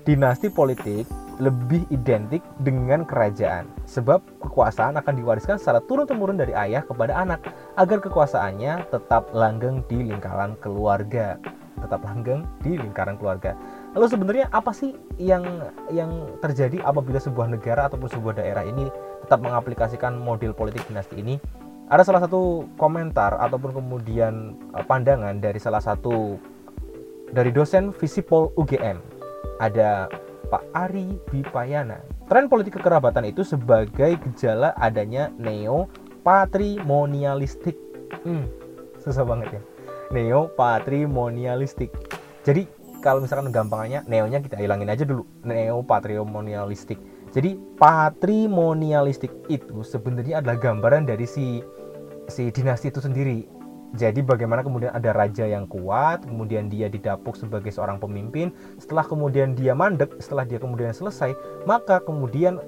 Dinasti 0.08 0.48
politik 0.48 1.04
lebih 1.36 1.84
identik 1.92 2.40
dengan 2.64 3.04
kerajaan 3.04 3.68
sebab 3.84 4.24
kekuasaan 4.40 4.96
akan 4.96 5.14
diwariskan 5.20 5.60
secara 5.60 5.84
turun-temurun 5.84 6.40
dari 6.40 6.56
ayah 6.56 6.80
kepada 6.80 7.16
anak 7.16 7.44
agar 7.76 8.00
kekuasaannya 8.00 8.88
tetap 8.88 9.28
langgeng 9.36 9.84
di 9.88 10.04
lingkaran 10.08 10.56
keluarga 10.60 11.40
tetap 11.80 12.04
langgeng 12.04 12.44
di 12.60 12.76
lingkaran 12.76 13.16
keluarga 13.16 13.56
Lalu 13.90 14.06
sebenarnya 14.06 14.47
apa 14.54 14.70
sih 14.70 14.94
yang 15.18 15.42
yang 15.90 16.38
terjadi 16.38 16.78
apabila 16.87 17.18
sebuah 17.18 17.50
negara 17.50 17.90
ataupun 17.90 18.06
sebuah 18.06 18.38
daerah 18.38 18.62
ini 18.62 18.87
tetap 19.26 19.42
mengaplikasikan 19.42 20.14
model 20.14 20.54
politik 20.54 20.87
dinasti 20.87 21.18
ini? 21.18 21.42
Ada 21.90 22.06
salah 22.06 22.23
satu 22.23 22.70
komentar 22.78 23.35
ataupun 23.42 23.75
kemudian 23.75 24.54
eh, 24.78 24.85
pandangan 24.87 25.42
dari 25.42 25.59
salah 25.59 25.82
satu 25.82 26.38
dari 27.35 27.50
dosen 27.50 27.90
Visipol 27.90 28.54
UGM. 28.54 29.02
Ada 29.59 30.06
Pak 30.50 30.64
Ari 30.70 31.18
Bipayana. 31.30 31.99
Tren 32.30 32.47
politik 32.47 32.78
kekerabatan 32.78 33.26
itu 33.26 33.42
sebagai 33.42 34.18
gejala 34.23 34.70
adanya 34.78 35.35
neo 35.35 35.90
patrimonialistik. 36.23 37.75
Hmm, 38.23 38.47
susah 39.02 39.26
banget 39.26 39.59
ya. 39.59 39.62
Neo 40.14 40.47
patrimonialistik. 40.54 41.90
Jadi 42.47 42.70
kalau 43.00 43.25
misalkan 43.25 43.49
gampangannya 43.50 44.04
neonya 44.07 44.45
kita 44.45 44.61
hilangin 44.61 44.92
aja 44.92 45.02
dulu. 45.09 45.25
Neo 45.42 45.80
patrimonialistik. 45.83 47.00
Jadi 47.33 47.57
patrimonialistik 47.80 49.33
itu 49.49 49.83
sebenarnya 49.83 50.45
adalah 50.45 50.61
gambaran 50.61 51.09
dari 51.09 51.25
si 51.25 51.64
si 52.28 52.52
dinasti 52.52 52.92
itu 52.92 53.00
sendiri. 53.02 53.49
Jadi 53.90 54.23
bagaimana 54.23 54.62
kemudian 54.62 54.95
ada 54.95 55.11
raja 55.11 55.42
yang 55.42 55.66
kuat 55.66 56.23
kemudian 56.23 56.71
dia 56.71 56.87
didapuk 56.87 57.35
sebagai 57.35 57.75
seorang 57.75 57.99
pemimpin 57.99 58.54
setelah 58.78 59.02
kemudian 59.02 59.59
dia 59.59 59.75
mandek 59.75 60.14
setelah 60.23 60.47
dia 60.47 60.62
kemudian 60.62 60.95
selesai 60.95 61.35
maka 61.66 61.99
kemudian 61.99 62.62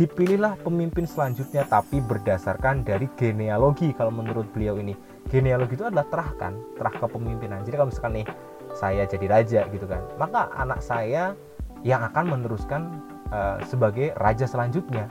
dipilihlah 0.00 0.56
pemimpin 0.64 1.04
selanjutnya 1.04 1.68
tapi 1.68 2.00
berdasarkan 2.00 2.88
dari 2.88 3.04
genealogi. 3.20 3.92
Kalau 3.92 4.08
menurut 4.08 4.48
beliau 4.56 4.80
ini 4.80 4.96
genealogi 5.28 5.76
itu 5.76 5.84
adalah 5.84 6.08
terah 6.08 6.30
kan 6.40 6.56
terah 6.80 6.94
kepemimpinan. 6.96 7.68
Jadi 7.68 7.76
kalau 7.76 7.88
misalkan 7.92 8.12
nih 8.24 8.26
saya 8.72 9.04
jadi 9.04 9.26
raja 9.28 9.60
gitu 9.70 9.84
kan 9.86 10.02
maka 10.16 10.48
anak 10.56 10.80
saya 10.80 11.36
yang 11.82 12.02
akan 12.02 12.38
meneruskan 12.38 13.02
uh, 13.34 13.58
sebagai 13.66 14.14
raja 14.18 14.46
selanjutnya 14.46 15.10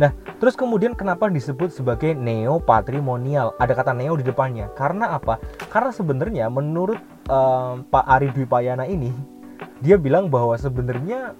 Nah, 0.00 0.08
terus 0.40 0.56
kemudian 0.56 0.96
kenapa 0.96 1.28
disebut 1.28 1.68
sebagai 1.68 2.16
neo 2.16 2.56
patrimonial? 2.56 3.52
Ada 3.60 3.76
kata 3.76 3.92
neo 3.92 4.16
di 4.16 4.24
depannya. 4.24 4.72
Karena 4.72 5.20
apa? 5.20 5.36
Karena 5.68 5.92
sebenarnya 5.92 6.48
menurut 6.48 6.96
uh, 7.28 7.76
Pak 7.92 8.04
Ari 8.08 8.32
Dwi 8.32 8.48
Payana 8.48 8.88
ini, 8.88 9.12
dia 9.84 10.00
bilang 10.00 10.32
bahwa 10.32 10.56
sebenarnya 10.56 11.36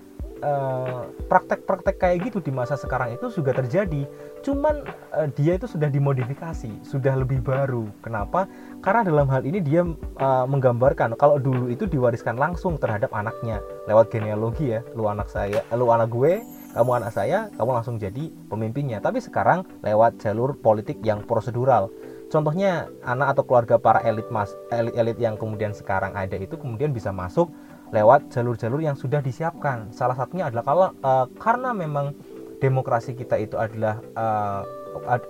praktek-praktek 1.31 1.97
uh, 1.97 2.01
kayak 2.03 2.17
gitu 2.31 2.43
di 2.43 2.51
masa 2.51 2.75
sekarang 2.75 3.15
itu 3.15 3.31
juga 3.31 3.55
terjadi. 3.55 4.05
Cuman 4.43 4.83
uh, 5.15 5.29
dia 5.39 5.55
itu 5.55 5.71
sudah 5.71 5.87
dimodifikasi 5.87 6.83
sudah 6.83 7.15
lebih 7.15 7.41
baru. 7.41 7.87
Kenapa? 8.03 8.51
Karena 8.83 9.07
dalam 9.07 9.31
hal 9.31 9.47
ini 9.47 9.63
dia 9.63 9.87
uh, 9.87 10.47
menggambarkan 10.51 11.15
kalau 11.15 11.39
dulu 11.39 11.71
itu 11.71 11.87
diwariskan 11.87 12.35
langsung 12.35 12.75
terhadap 12.77 13.15
anaknya. 13.15 13.63
Lewat 13.87 14.11
genealogi 14.11 14.75
ya 14.75 14.81
lu 14.99 15.07
anak 15.07 15.31
saya 15.31 15.63
lu 15.75 15.89
anak 15.95 16.11
gue 16.11 16.43
kamu 16.73 17.05
anak 17.05 17.13
saya 17.13 17.53
kamu 17.55 17.71
langsung 17.79 17.97
jadi 18.03 18.35
pemimpinnya. 18.51 18.99
Tapi 18.99 19.23
sekarang 19.23 19.63
lewat 19.87 20.19
jalur 20.19 20.59
politik 20.59 20.99
yang 21.07 21.23
prosedural. 21.23 21.93
Contohnya 22.33 22.89
anak 23.05 23.37
atau 23.37 23.45
keluarga 23.45 23.77
para 23.77 24.01
elit 24.09 24.25
mas 24.33 24.57
elit 24.73 24.97
elit 24.97 25.19
yang 25.21 25.37
kemudian 25.37 25.77
sekarang 25.77 26.17
ada 26.17 26.33
itu 26.41 26.57
kemudian 26.57 26.89
bisa 26.89 27.13
masuk 27.13 27.53
lewat 27.93 28.33
jalur-jalur 28.33 28.81
yang 28.81 28.97
sudah 28.97 29.21
disiapkan 29.21 29.93
salah 29.93 30.17
satunya 30.17 30.49
adalah 30.49 30.65
kalau 30.65 30.89
uh, 31.05 31.29
karena 31.37 31.77
memang 31.77 32.17
demokrasi 32.63 33.13
kita 33.19 33.37
itu 33.37 33.59
adalah 33.59 34.01
uh, 34.17 34.63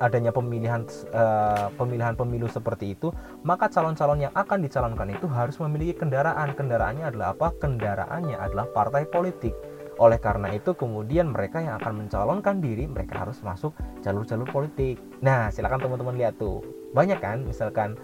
adanya 0.02 0.34
pemilihan 0.34 0.84
uh, 1.14 1.70
pemilihan 1.78 2.12
pemilu 2.18 2.50
seperti 2.50 2.98
itu, 2.98 3.14
maka 3.46 3.70
calon-calon 3.70 4.28
yang 4.28 4.34
akan 4.34 4.60
dicalonkan 4.60 5.08
itu 5.14 5.24
harus 5.30 5.56
memiliki 5.62 5.96
kendaraan. 5.96 6.52
Kendaraannya 6.52 7.08
adalah 7.08 7.32
apa? 7.32 7.54
Kendaraannya 7.56 8.36
adalah 8.36 8.66
partai 8.68 9.06
politik. 9.08 9.54
Oleh 10.00 10.18
karena 10.18 10.50
itu 10.50 10.74
kemudian 10.74 11.30
mereka 11.30 11.62
yang 11.62 11.78
akan 11.78 12.04
mencalonkan 12.04 12.58
diri 12.58 12.90
mereka 12.90 13.22
harus 13.22 13.38
masuk 13.44 13.72
jalur-jalur 14.02 14.48
politik. 14.50 14.98
Nah, 15.22 15.48
silakan 15.52 15.78
teman-teman 15.78 16.18
lihat 16.18 16.36
tuh. 16.42 16.60
Banyak 16.92 17.22
kan 17.22 17.46
misalkan 17.46 17.96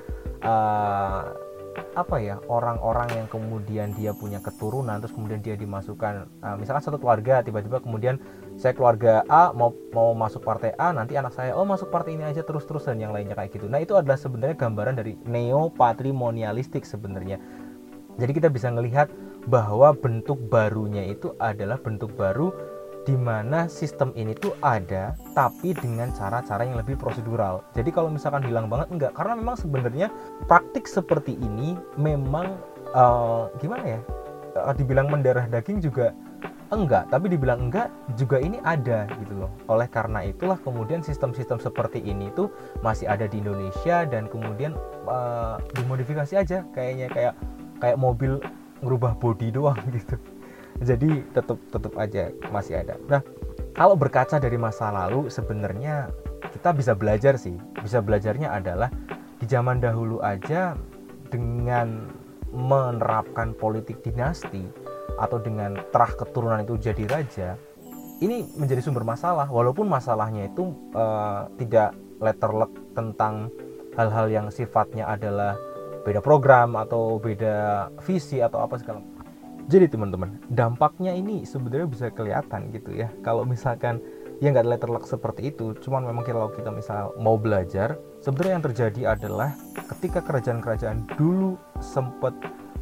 uh, 0.46 1.34
apa 1.96 2.16
ya 2.22 2.38
orang-orang 2.46 3.10
yang 3.14 3.26
kemudian 3.26 3.94
dia 3.94 4.14
punya 4.14 4.38
keturunan 4.38 4.98
terus 5.02 5.14
kemudian 5.14 5.42
dia 5.42 5.58
dimasukkan 5.58 6.28
uh, 6.42 6.56
misalkan 6.58 6.82
satu 6.84 6.98
keluarga 7.00 7.42
tiba-tiba 7.42 7.82
kemudian 7.82 8.22
saya 8.58 8.74
keluarga 8.74 9.22
A 9.30 9.54
mau 9.54 9.70
mau 9.94 10.14
masuk 10.18 10.42
partai 10.42 10.74
A 10.78 10.90
nanti 10.90 11.14
anak 11.14 11.30
saya 11.34 11.54
oh 11.54 11.62
masuk 11.62 11.94
partai 11.94 12.18
ini 12.18 12.26
aja 12.26 12.42
terus-terus 12.42 12.90
dan 12.90 12.98
yang 12.98 13.14
lainnya 13.14 13.38
kayak 13.38 13.54
gitu. 13.54 13.70
Nah 13.70 13.78
itu 13.78 13.94
adalah 13.94 14.18
sebenarnya 14.18 14.58
gambaran 14.58 14.98
dari 14.98 15.14
neo 15.30 15.70
patrimonialistik 15.70 16.82
sebenarnya. 16.82 17.38
Jadi 18.18 18.30
kita 18.34 18.50
bisa 18.50 18.66
melihat 18.74 19.06
bahwa 19.46 19.94
bentuk 19.94 20.42
barunya 20.50 21.06
itu 21.06 21.38
adalah 21.38 21.78
bentuk 21.78 22.18
baru 22.18 22.50
di 23.08 23.16
mana 23.16 23.64
sistem 23.72 24.12
ini 24.12 24.36
tuh 24.36 24.52
ada 24.60 25.16
tapi 25.32 25.72
dengan 25.72 26.12
cara-cara 26.12 26.60
yang 26.68 26.76
lebih 26.76 27.00
prosedural. 27.00 27.64
Jadi 27.72 27.88
kalau 27.88 28.12
misalkan 28.12 28.44
hilang 28.44 28.68
banget 28.68 28.92
enggak 28.92 29.12
karena 29.16 29.32
memang 29.32 29.56
sebenarnya 29.56 30.12
praktik 30.44 30.84
seperti 30.84 31.40
ini 31.40 31.72
memang 31.96 32.60
uh, 32.92 33.48
gimana 33.56 33.96
ya? 33.96 34.00
Uh, 34.60 34.76
dibilang 34.76 35.08
mendarah 35.08 35.48
daging 35.48 35.80
juga 35.80 36.12
enggak, 36.68 37.08
tapi 37.08 37.32
dibilang 37.32 37.72
enggak 37.72 37.88
juga 38.12 38.36
ini 38.44 38.60
ada 38.60 39.08
gitu 39.24 39.40
loh. 39.40 39.50
Oleh 39.72 39.88
karena 39.88 40.28
itulah 40.28 40.60
kemudian 40.60 41.00
sistem-sistem 41.00 41.56
seperti 41.56 42.04
ini 42.04 42.28
tuh 42.36 42.52
masih 42.84 43.08
ada 43.08 43.24
di 43.24 43.40
Indonesia 43.40 44.04
dan 44.04 44.28
kemudian 44.28 44.76
uh, 45.08 45.56
dimodifikasi 45.80 46.36
aja 46.36 46.60
kayaknya 46.76 47.08
kayak 47.08 47.32
kayak 47.80 47.96
mobil 47.96 48.36
ngerubah 48.84 49.16
body 49.16 49.48
doang 49.48 49.80
gitu 49.96 50.20
jadi 50.82 51.24
tetap 51.34 51.58
tetap 51.70 51.92
aja 51.98 52.30
masih 52.50 52.82
ada. 52.82 52.94
Nah 53.10 53.22
kalau 53.74 53.94
berkaca 53.94 54.38
dari 54.42 54.58
masa 54.58 54.90
lalu 54.90 55.30
sebenarnya 55.30 56.10
kita 56.54 56.74
bisa 56.74 56.92
belajar 56.94 57.34
sih. 57.38 57.54
Bisa 57.82 58.02
belajarnya 58.02 58.50
adalah 58.50 58.90
di 59.38 59.46
zaman 59.46 59.78
dahulu 59.78 60.18
aja 60.22 60.74
dengan 61.30 62.10
menerapkan 62.50 63.52
politik 63.54 64.00
dinasti 64.00 64.64
atau 65.18 65.36
dengan 65.42 65.76
terah 65.90 66.10
keturunan 66.14 66.62
itu 66.64 66.78
jadi 66.78 67.04
raja 67.10 67.58
ini 68.18 68.46
menjadi 68.58 68.82
sumber 68.82 69.06
masalah. 69.06 69.46
Walaupun 69.46 69.86
masalahnya 69.86 70.50
itu 70.50 70.74
uh, 70.94 71.46
tidak 71.58 71.94
letterlek 72.18 72.70
tentang 72.94 73.50
hal-hal 73.94 74.26
yang 74.30 74.46
sifatnya 74.50 75.06
adalah 75.06 75.54
beda 76.02 76.22
program 76.22 76.74
atau 76.78 77.18
beda 77.18 77.90
visi 78.06 78.42
atau 78.42 78.62
apa 78.62 78.78
segala 78.78 79.02
jadi 79.68 79.84
teman-teman, 79.84 80.40
dampaknya 80.48 81.12
ini 81.12 81.44
sebenarnya 81.44 81.84
bisa 81.84 82.08
kelihatan 82.08 82.72
gitu 82.72 82.96
ya. 82.96 83.12
Kalau 83.20 83.44
misalkan 83.44 84.00
ya 84.40 84.48
nggak 84.48 84.64
letterlock 84.64 85.04
seperti 85.04 85.52
itu, 85.52 85.76
cuman 85.84 86.08
memang 86.08 86.24
kalau 86.24 86.48
kita 86.48 86.72
misal 86.72 87.12
mau 87.20 87.36
belajar, 87.36 88.00
sebenarnya 88.24 88.52
yang 88.56 88.66
terjadi 88.72 89.00
adalah 89.12 89.52
ketika 89.92 90.24
kerajaan-kerajaan 90.24 91.04
dulu 91.20 91.60
sempat 91.84 92.32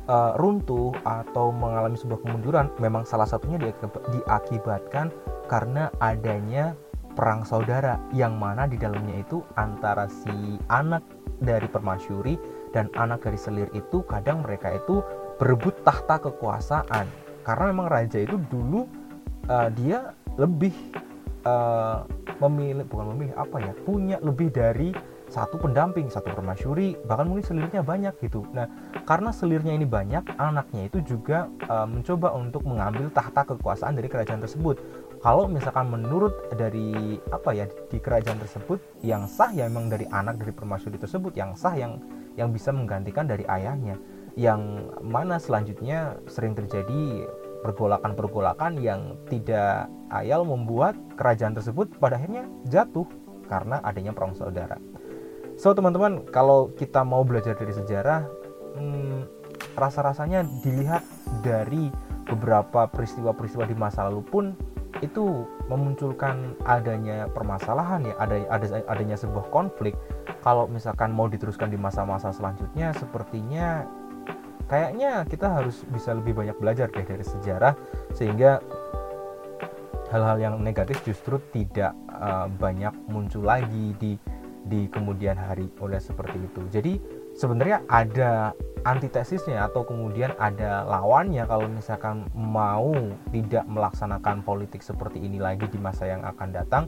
uh, 0.07 0.39
runtuh 0.39 0.95
atau 1.03 1.51
mengalami 1.51 1.99
sebuah 1.99 2.23
kemunduran, 2.23 2.71
memang 2.79 3.03
salah 3.03 3.27
satunya 3.27 3.59
diakibatkan 4.15 5.11
karena 5.51 5.91
adanya 5.99 6.79
perang 7.19 7.43
saudara 7.43 7.99
yang 8.15 8.39
mana 8.39 8.71
di 8.71 8.79
dalamnya 8.79 9.27
itu 9.27 9.43
antara 9.59 10.07
si 10.07 10.55
anak 10.71 11.03
dari 11.43 11.67
permasyuri 11.67 12.39
dan 12.71 12.93
anak 12.95 13.27
dari 13.27 13.41
selir 13.41 13.67
itu 13.75 14.07
kadang 14.07 14.47
mereka 14.47 14.77
itu 14.77 15.03
berebut 15.37 15.75
tahta 15.85 16.21
kekuasaan. 16.21 17.07
Karena 17.47 17.65
memang 17.71 17.87
raja 17.87 18.19
itu 18.19 18.41
dulu 18.51 18.91
uh, 19.47 19.69
dia 19.71 20.11
lebih 20.37 20.75
uh, 21.47 22.05
memilih 22.43 22.85
bukan 22.85 23.17
memilih 23.17 23.35
apa 23.39 23.57
ya 23.63 23.73
punya 23.87 24.17
lebih 24.21 24.53
dari 24.53 24.93
satu 25.27 25.59
pendamping 25.59 26.07
satu 26.07 26.31
permasyuri 26.31 26.95
bahkan 27.07 27.27
mungkin 27.27 27.43
selirnya 27.43 27.83
banyak 27.83 28.15
gitu. 28.23 28.47
Nah 28.55 28.71
karena 29.03 29.35
selirnya 29.35 29.75
ini 29.75 29.87
banyak 29.87 30.39
anaknya 30.39 30.87
itu 30.87 31.03
juga 31.03 31.51
uh, 31.67 31.87
mencoba 31.87 32.31
untuk 32.35 32.63
mengambil 32.63 33.11
tahta 33.11 33.43
kekuasaan 33.43 33.99
dari 33.99 34.07
kerajaan 34.07 34.43
tersebut. 34.43 34.79
Kalau 35.19 35.51
misalkan 35.51 35.91
menurut 35.91 36.31
dari 36.55 37.19
apa 37.35 37.51
ya 37.57 37.67
di 37.91 37.99
kerajaan 37.99 38.39
tersebut 38.39 38.79
yang 39.03 39.27
sah 39.27 39.51
ya 39.51 39.67
memang 39.67 39.91
dari 39.91 40.07
anak 40.13 40.39
dari 40.39 40.53
permasyuri 40.55 41.01
tersebut 41.01 41.35
yang 41.35 41.59
sah 41.59 41.75
yang 41.75 41.99
yang 42.39 42.55
bisa 42.55 42.71
menggantikan 42.71 43.27
dari 43.27 43.43
ayahnya 43.49 43.99
yang 44.37 44.93
mana 45.01 45.41
selanjutnya 45.41 46.21
sering 46.29 46.53
terjadi 46.53 47.25
pergolakan-pergolakan 47.65 48.79
yang 48.79 49.17
tidak 49.33 49.89
ayal 50.13 50.45
membuat 50.45 50.95
kerajaan 51.17 51.57
tersebut 51.57 51.91
pada 51.97 52.21
akhirnya 52.21 52.47
jatuh 52.69 53.09
karena 53.49 53.81
adanya 53.83 54.13
perang 54.13 54.37
saudara. 54.37 54.77
So 55.57 55.73
teman-teman, 55.73 56.29
kalau 56.29 56.69
kita 56.77 57.01
mau 57.01 57.25
belajar 57.25 57.57
dari 57.57 57.73
sejarah, 57.73 58.29
hmm, 58.77 59.25
rasa-rasanya 59.73 60.45
dilihat 60.61 61.01
dari 61.41 61.89
beberapa 62.29 62.85
peristiwa-peristiwa 62.93 63.65
di 63.65 63.77
masa 63.79 64.05
lalu 64.13 64.21
pun 64.21 64.45
itu 65.01 65.49
memunculkan 65.69 66.57
adanya 66.65 67.29
permasalahan 67.33 68.05
ya, 68.05 68.15
ada 68.21 68.37
ada 68.53 68.67
adanya 68.89 69.17
sebuah 69.17 69.49
konflik. 69.49 69.97
Kalau 70.45 70.69
misalkan 70.69 71.13
mau 71.13 71.27
diteruskan 71.29 71.73
di 71.73 71.81
masa-masa 71.81 72.33
selanjutnya, 72.33 72.93
sepertinya 72.97 73.85
kayaknya 74.67 75.23
kita 75.27 75.47
harus 75.63 75.83
bisa 75.89 76.15
lebih 76.15 76.35
banyak 76.35 76.57
belajar 76.59 76.91
deh 76.91 77.07
dari 77.07 77.23
sejarah 77.23 77.75
sehingga 78.15 78.59
hal-hal 80.11 80.39
yang 80.39 80.55
negatif 80.63 81.03
justru 81.03 81.43
tidak 81.51 81.95
uh, 82.11 82.47
banyak 82.47 82.95
muncul 83.11 83.43
lagi 83.43 83.95
di 83.99 84.15
di 84.67 84.91
kemudian 84.91 85.39
hari 85.39 85.71
oleh 85.79 86.03
seperti 86.03 86.43
itu. 86.43 86.63
Jadi 86.75 86.93
sebenarnya 87.39 87.87
ada 87.87 88.51
antitesisnya 88.83 89.67
atau 89.71 89.87
kemudian 89.87 90.35
ada 90.43 90.83
lawannya 90.83 91.47
kalau 91.47 91.71
misalkan 91.71 92.27
mau 92.35 92.91
tidak 93.31 93.63
melaksanakan 93.71 94.43
politik 94.43 94.83
seperti 94.83 95.23
ini 95.23 95.39
lagi 95.39 95.71
di 95.71 95.79
masa 95.79 96.11
yang 96.11 96.27
akan 96.27 96.49
datang. 96.51 96.85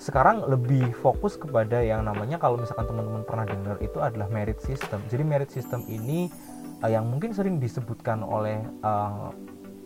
Sekarang 0.00 0.48
lebih 0.48 0.96
fokus 0.96 1.36
kepada 1.36 1.84
yang 1.84 2.08
namanya 2.08 2.40
kalau 2.40 2.56
misalkan 2.56 2.88
teman-teman 2.88 3.20
pernah 3.20 3.44
dengar 3.44 3.76
itu 3.84 4.00
adalah 4.00 4.32
merit 4.32 4.56
system. 4.64 5.04
Jadi 5.12 5.20
merit 5.20 5.52
system 5.52 5.84
ini 5.92 6.32
uh, 6.80 6.90
yang 6.90 7.06
mungkin 7.06 7.30
sering 7.36 7.60
disebutkan 7.60 8.24
oleh 8.24 8.60
uh, 8.84 9.30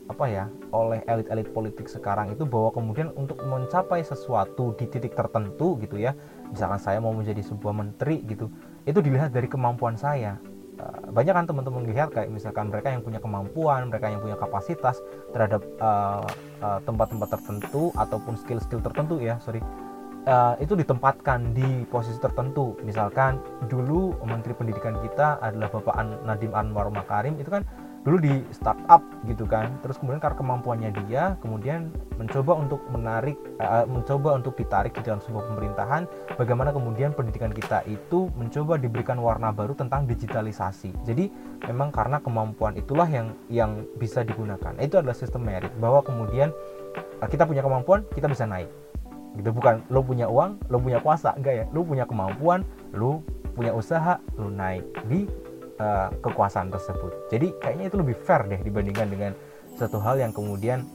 apa 0.04 0.24
ya 0.28 0.44
oleh 0.68 1.00
elit-elit 1.08 1.48
politik 1.56 1.88
sekarang 1.88 2.28
itu 2.28 2.44
bahwa 2.44 2.76
kemudian 2.76 3.08
untuk 3.16 3.40
mencapai 3.40 4.04
sesuatu 4.04 4.76
di 4.76 4.84
titik 4.84 5.16
tertentu 5.16 5.80
gitu 5.80 5.96
ya 5.96 6.12
misalkan 6.52 6.76
saya 6.76 7.00
mau 7.00 7.16
menjadi 7.16 7.40
sebuah 7.40 7.72
menteri 7.72 8.20
gitu 8.28 8.52
itu 8.84 9.00
dilihat 9.00 9.32
dari 9.32 9.48
kemampuan 9.48 9.96
saya. 9.96 10.36
Uh, 10.74 11.08
banyak 11.14 11.32
kan 11.32 11.46
teman-teman 11.46 11.86
lihat 11.86 12.10
kayak 12.10 12.34
misalkan 12.34 12.66
mereka 12.66 12.90
yang 12.90 13.00
punya 13.00 13.22
kemampuan 13.22 13.86
mereka 13.86 14.10
yang 14.10 14.18
punya 14.18 14.34
kapasitas 14.34 14.98
terhadap 15.30 15.62
tempat-tempat 16.82 17.28
uh, 17.30 17.30
uh, 17.30 17.34
tertentu 17.38 17.82
ataupun 17.94 18.34
skill-skill 18.34 18.82
tertentu 18.82 19.22
ya 19.22 19.38
sorry 19.38 19.62
uh, 20.28 20.54
itu 20.60 20.74
ditempatkan 20.76 21.52
di 21.56 21.84
posisi 21.88 22.18
tertentu. 22.20 22.76
Misalkan 22.82 23.40
dulu 23.68 24.16
Menteri 24.24 24.56
Pendidikan 24.56 24.98
kita 25.00 25.40
adalah 25.40 25.68
Bapak 25.70 25.94
Nadiem 26.24 26.52
Anwar 26.52 26.88
Makarim 26.90 27.36
itu 27.40 27.48
kan 27.48 27.64
dulu 28.04 28.20
di 28.20 28.44
startup 28.52 29.00
gitu 29.24 29.48
kan. 29.48 29.80
Terus 29.80 29.96
kemudian 29.96 30.20
karena 30.20 30.36
kemampuannya 30.36 30.90
dia, 31.04 31.40
kemudian 31.40 31.88
mencoba 32.20 32.52
untuk 32.60 32.80
menarik, 32.92 33.36
uh, 33.64 33.88
mencoba 33.88 34.36
untuk 34.36 34.52
ditarik 34.60 34.92
di 34.92 35.02
dalam 35.04 35.24
sebuah 35.24 35.48
pemerintahan. 35.48 36.02
Bagaimana 36.36 36.70
kemudian 36.76 37.16
pendidikan 37.16 37.48
kita 37.48 37.80
itu 37.88 38.28
mencoba 38.36 38.76
diberikan 38.76 39.16
warna 39.16 39.56
baru 39.56 39.72
tentang 39.72 40.04
digitalisasi. 40.04 40.92
Jadi 41.08 41.32
memang 41.64 41.88
karena 41.88 42.20
kemampuan 42.20 42.76
itulah 42.76 43.08
yang 43.08 43.32
yang 43.48 43.88
bisa 43.96 44.20
digunakan. 44.20 44.76
Itu 44.76 45.00
adalah 45.00 45.16
sistem 45.16 45.48
merit 45.48 45.72
bahwa 45.80 46.04
kemudian 46.04 46.52
uh, 47.24 47.28
kita 47.28 47.48
punya 47.48 47.64
kemampuan, 47.64 48.04
kita 48.12 48.28
bisa 48.28 48.44
naik 48.44 48.83
gitu. 49.36 49.50
Bukan 49.54 49.86
lo 49.90 50.00
punya 50.02 50.26
uang 50.30 50.70
lo 50.70 50.78
punya 50.78 50.98
kuasa. 50.98 51.34
Enggak 51.34 51.54
ya. 51.54 51.64
Lo 51.70 51.86
punya 51.86 52.04
kemampuan 52.06 52.62
lo 52.94 53.22
punya 53.54 53.70
usaha 53.70 54.18
lo 54.38 54.50
naik 54.50 54.84
di 55.06 55.26
uh, 55.78 56.10
kekuasaan 56.22 56.70
tersebut. 56.70 57.30
Jadi 57.30 57.54
kayaknya 57.62 57.90
itu 57.90 57.96
lebih 57.98 58.16
fair 58.18 58.46
deh 58.46 58.60
dibandingkan 58.62 59.06
dengan 59.10 59.32
satu 59.74 59.98
hal 59.98 60.18
yang 60.18 60.30
kemudian 60.30 60.86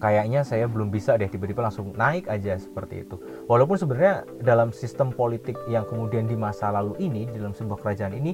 kayaknya 0.00 0.40
saya 0.42 0.64
belum 0.64 0.88
bisa 0.88 1.14
deh 1.20 1.28
tiba-tiba 1.28 1.60
langsung 1.68 1.92
naik 1.92 2.26
aja 2.26 2.56
seperti 2.56 3.04
itu. 3.04 3.20
Walaupun 3.46 3.76
sebenarnya 3.76 4.24
dalam 4.40 4.72
sistem 4.72 5.12
politik 5.12 5.54
yang 5.68 5.84
kemudian 5.84 6.24
di 6.24 6.34
masa 6.34 6.72
lalu 6.72 6.96
ini 6.98 7.28
dalam 7.28 7.52
sebuah 7.52 7.78
kerajaan 7.84 8.16
ini 8.16 8.32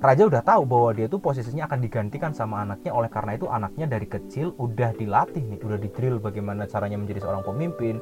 raja 0.00 0.24
udah 0.24 0.40
tahu 0.40 0.64
bahwa 0.64 0.90
dia 0.96 1.06
itu 1.06 1.20
posisinya 1.20 1.68
akan 1.68 1.78
digantikan 1.84 2.32
sama 2.32 2.64
anaknya. 2.64 2.90
Oleh 2.96 3.12
karena 3.12 3.36
itu 3.36 3.46
anaknya 3.46 3.86
dari 3.86 4.08
kecil 4.08 4.56
udah 4.56 4.96
dilatih 4.96 5.44
nih 5.44 5.60
udah 5.60 5.78
di 5.78 5.88
drill 5.92 6.16
bagaimana 6.16 6.64
caranya 6.64 6.96
menjadi 6.96 7.28
seorang 7.28 7.44
pemimpin 7.44 8.00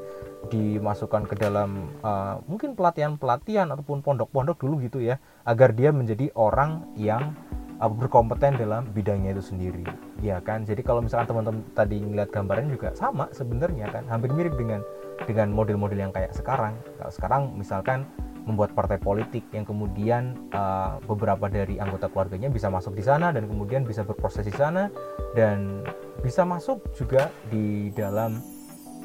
dimasukkan 0.48 1.26
ke 1.26 1.34
dalam 1.34 1.90
uh, 2.06 2.38
mungkin 2.46 2.78
pelatihan-pelatihan 2.78 3.66
ataupun 3.74 4.06
pondok-pondok 4.06 4.56
dulu 4.62 4.78
gitu 4.87 5.02
ya 5.02 5.18
agar 5.42 5.74
dia 5.74 5.90
menjadi 5.90 6.30
orang 6.38 6.87
yang 6.94 7.34
uh, 7.82 7.90
berkompeten 7.90 8.54
dalam 8.54 8.87
bidangnya 8.94 9.34
itu 9.34 9.42
sendiri. 9.42 9.82
Ya 10.22 10.38
kan? 10.38 10.62
Jadi 10.62 10.87
kalau 10.87 11.02
misalkan 11.02 11.34
teman-teman 11.34 11.66
tadi 11.74 11.98
ngeliat 11.98 12.30
gambaran 12.30 12.70
juga 12.70 12.94
sama 12.94 13.26
sebenarnya 13.34 13.90
kan? 13.90 14.06
Hampir 14.06 14.30
mirip 14.30 14.54
dengan 14.54 14.87
dengan 15.26 15.50
model-model 15.50 15.98
yang 15.98 16.14
kayak 16.14 16.30
sekarang. 16.30 16.78
Kalau 16.98 17.12
sekarang 17.12 17.42
misalkan 17.58 18.06
membuat 18.48 18.72
partai 18.72 18.96
politik 18.96 19.44
yang 19.52 19.68
kemudian 19.68 20.48
uh, 20.56 20.96
beberapa 21.04 21.52
dari 21.52 21.76
anggota 21.76 22.08
keluarganya 22.08 22.48
bisa 22.48 22.72
masuk 22.72 22.96
di 22.96 23.04
sana 23.04 23.28
dan 23.28 23.44
kemudian 23.44 23.84
bisa 23.84 24.00
berproses 24.08 24.48
di 24.48 24.54
sana 24.56 24.88
dan 25.37 25.84
bisa 26.24 26.48
masuk 26.48 26.80
juga 26.96 27.28
di 27.52 27.92
dalam 27.92 28.40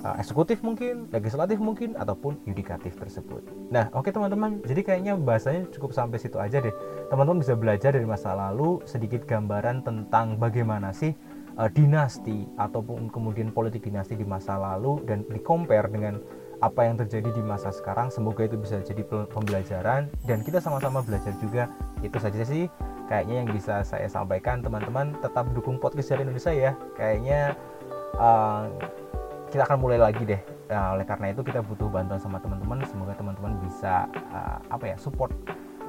uh, 0.08 0.16
eksekutif 0.20 0.64
mungkin, 0.64 1.12
legislatif 1.12 1.60
mungkin 1.60 2.00
ataupun 2.00 2.40
yudikatif 2.48 2.96
tersebut. 2.96 3.44
Nah, 3.68 3.92
oke 3.92 4.08
okay, 4.08 4.12
teman-teman, 4.16 4.64
jadi 4.64 4.82
kayaknya 4.84 5.14
bahasanya 5.20 5.68
cukup 5.76 5.92
sampai 5.92 6.18
situ 6.24 6.40
aja 6.40 6.64
deh. 6.64 6.74
Teman-teman 7.12 7.44
bisa 7.44 7.54
belajar 7.60 7.92
dari 7.96 8.08
masa 8.08 8.32
lalu 8.32 8.80
sedikit 8.88 9.28
gambaran 9.28 9.84
tentang 9.84 10.40
bagaimana 10.40 10.96
sih 10.96 11.12
uh, 11.58 11.70
dinasti 11.72 12.46
ataupun 12.60 13.10
kemudian 13.10 13.50
politik 13.56 13.88
dinasti 13.88 14.20
di 14.20 14.28
masa 14.28 14.60
lalu 14.60 15.02
dan 15.08 15.28
di 15.28 15.40
compare 15.42 15.90
dengan 15.90 16.20
apa 16.64 16.88
yang 16.88 16.96
terjadi 16.96 17.36
di 17.36 17.44
masa 17.44 17.76
sekarang 17.76 18.08
semoga 18.08 18.48
itu 18.48 18.56
bisa 18.56 18.80
jadi 18.80 19.04
pembelajaran 19.28 20.08
dan 20.24 20.40
kita 20.48 20.64
sama-sama 20.64 21.04
belajar 21.04 21.36
juga. 21.44 21.68
Itu 22.00 22.16
saja 22.24 22.40
sih 22.48 22.72
kayaknya 23.12 23.44
yang 23.44 23.50
bisa 23.52 23.84
saya 23.84 24.08
sampaikan. 24.08 24.64
Teman-teman 24.64 25.20
tetap 25.20 25.52
dukung 25.52 25.76
podcast 25.76 26.16
dari 26.16 26.24
Indonesia 26.24 26.56
ya. 26.56 26.72
Kayaknya 26.96 27.60
uh, 28.16 28.72
kita 29.52 29.68
akan 29.68 29.78
mulai 29.84 30.00
lagi 30.00 30.24
deh. 30.24 30.40
Nah, 30.72 30.96
oleh 30.96 31.04
karena 31.04 31.36
itu 31.36 31.44
kita 31.44 31.60
butuh 31.60 31.92
bantuan 31.92 32.24
sama 32.24 32.40
teman-teman. 32.40 32.80
Semoga 32.88 33.14
teman-teman 33.20 33.60
bisa 33.68 34.08
uh, 34.32 34.58
apa 34.72 34.96
ya 34.96 34.96
support 34.96 35.36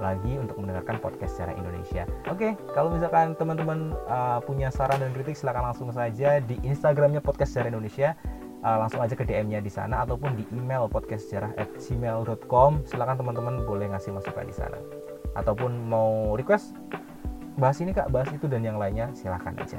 lagi 0.03 0.35
untuk 0.43 0.59
mendengarkan 0.59 0.99
podcast 0.99 1.39
secara 1.39 1.55
Indonesia. 1.55 2.03
Oke, 2.27 2.51
okay, 2.51 2.53
kalau 2.75 2.91
misalkan 2.91 3.39
teman-teman 3.39 3.95
uh, 4.11 4.43
punya 4.43 4.67
saran 4.75 4.99
dan 4.99 5.15
kritik 5.15 5.39
silahkan 5.39 5.71
langsung 5.71 5.87
saja 5.95 6.43
di 6.43 6.59
Instagramnya 6.67 7.23
podcast 7.23 7.55
secara 7.55 7.71
Indonesia 7.71 8.19
uh, 8.65 8.81
langsung 8.81 9.05
aja 9.05 9.13
ke 9.13 9.29
DM-nya 9.29 9.61
di 9.61 9.69
sana 9.69 10.03
ataupun 10.03 10.41
di 10.41 10.49
email 10.57 10.89
podcastsejarah@gmail.com. 10.89 12.89
Silakan 12.89 13.17
teman-teman 13.21 13.69
boleh 13.69 13.93
ngasih 13.93 14.17
masukan 14.17 14.49
di 14.49 14.57
sana. 14.57 14.81
Ataupun 15.37 15.85
mau 15.87 16.35
request 16.35 16.75
bahas 17.61 17.79
ini 17.79 17.95
Kak, 17.95 18.11
bahas 18.11 18.33
itu 18.35 18.51
dan 18.51 18.67
yang 18.67 18.81
lainnya 18.81 19.15
silahkan 19.15 19.55
aja. 19.61 19.79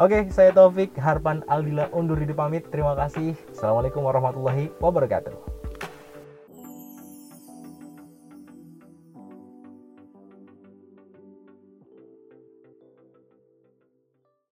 Oke, 0.00 0.32
saya 0.32 0.48
Taufik 0.54 0.96
Harpan 0.96 1.44
Aldila 1.44 1.92
undur 1.92 2.16
diri 2.16 2.32
pamit. 2.32 2.64
Terima 2.72 2.96
kasih. 2.96 3.36
Assalamualaikum 3.52 4.00
warahmatullahi 4.00 4.72
wabarakatuh. 4.80 5.59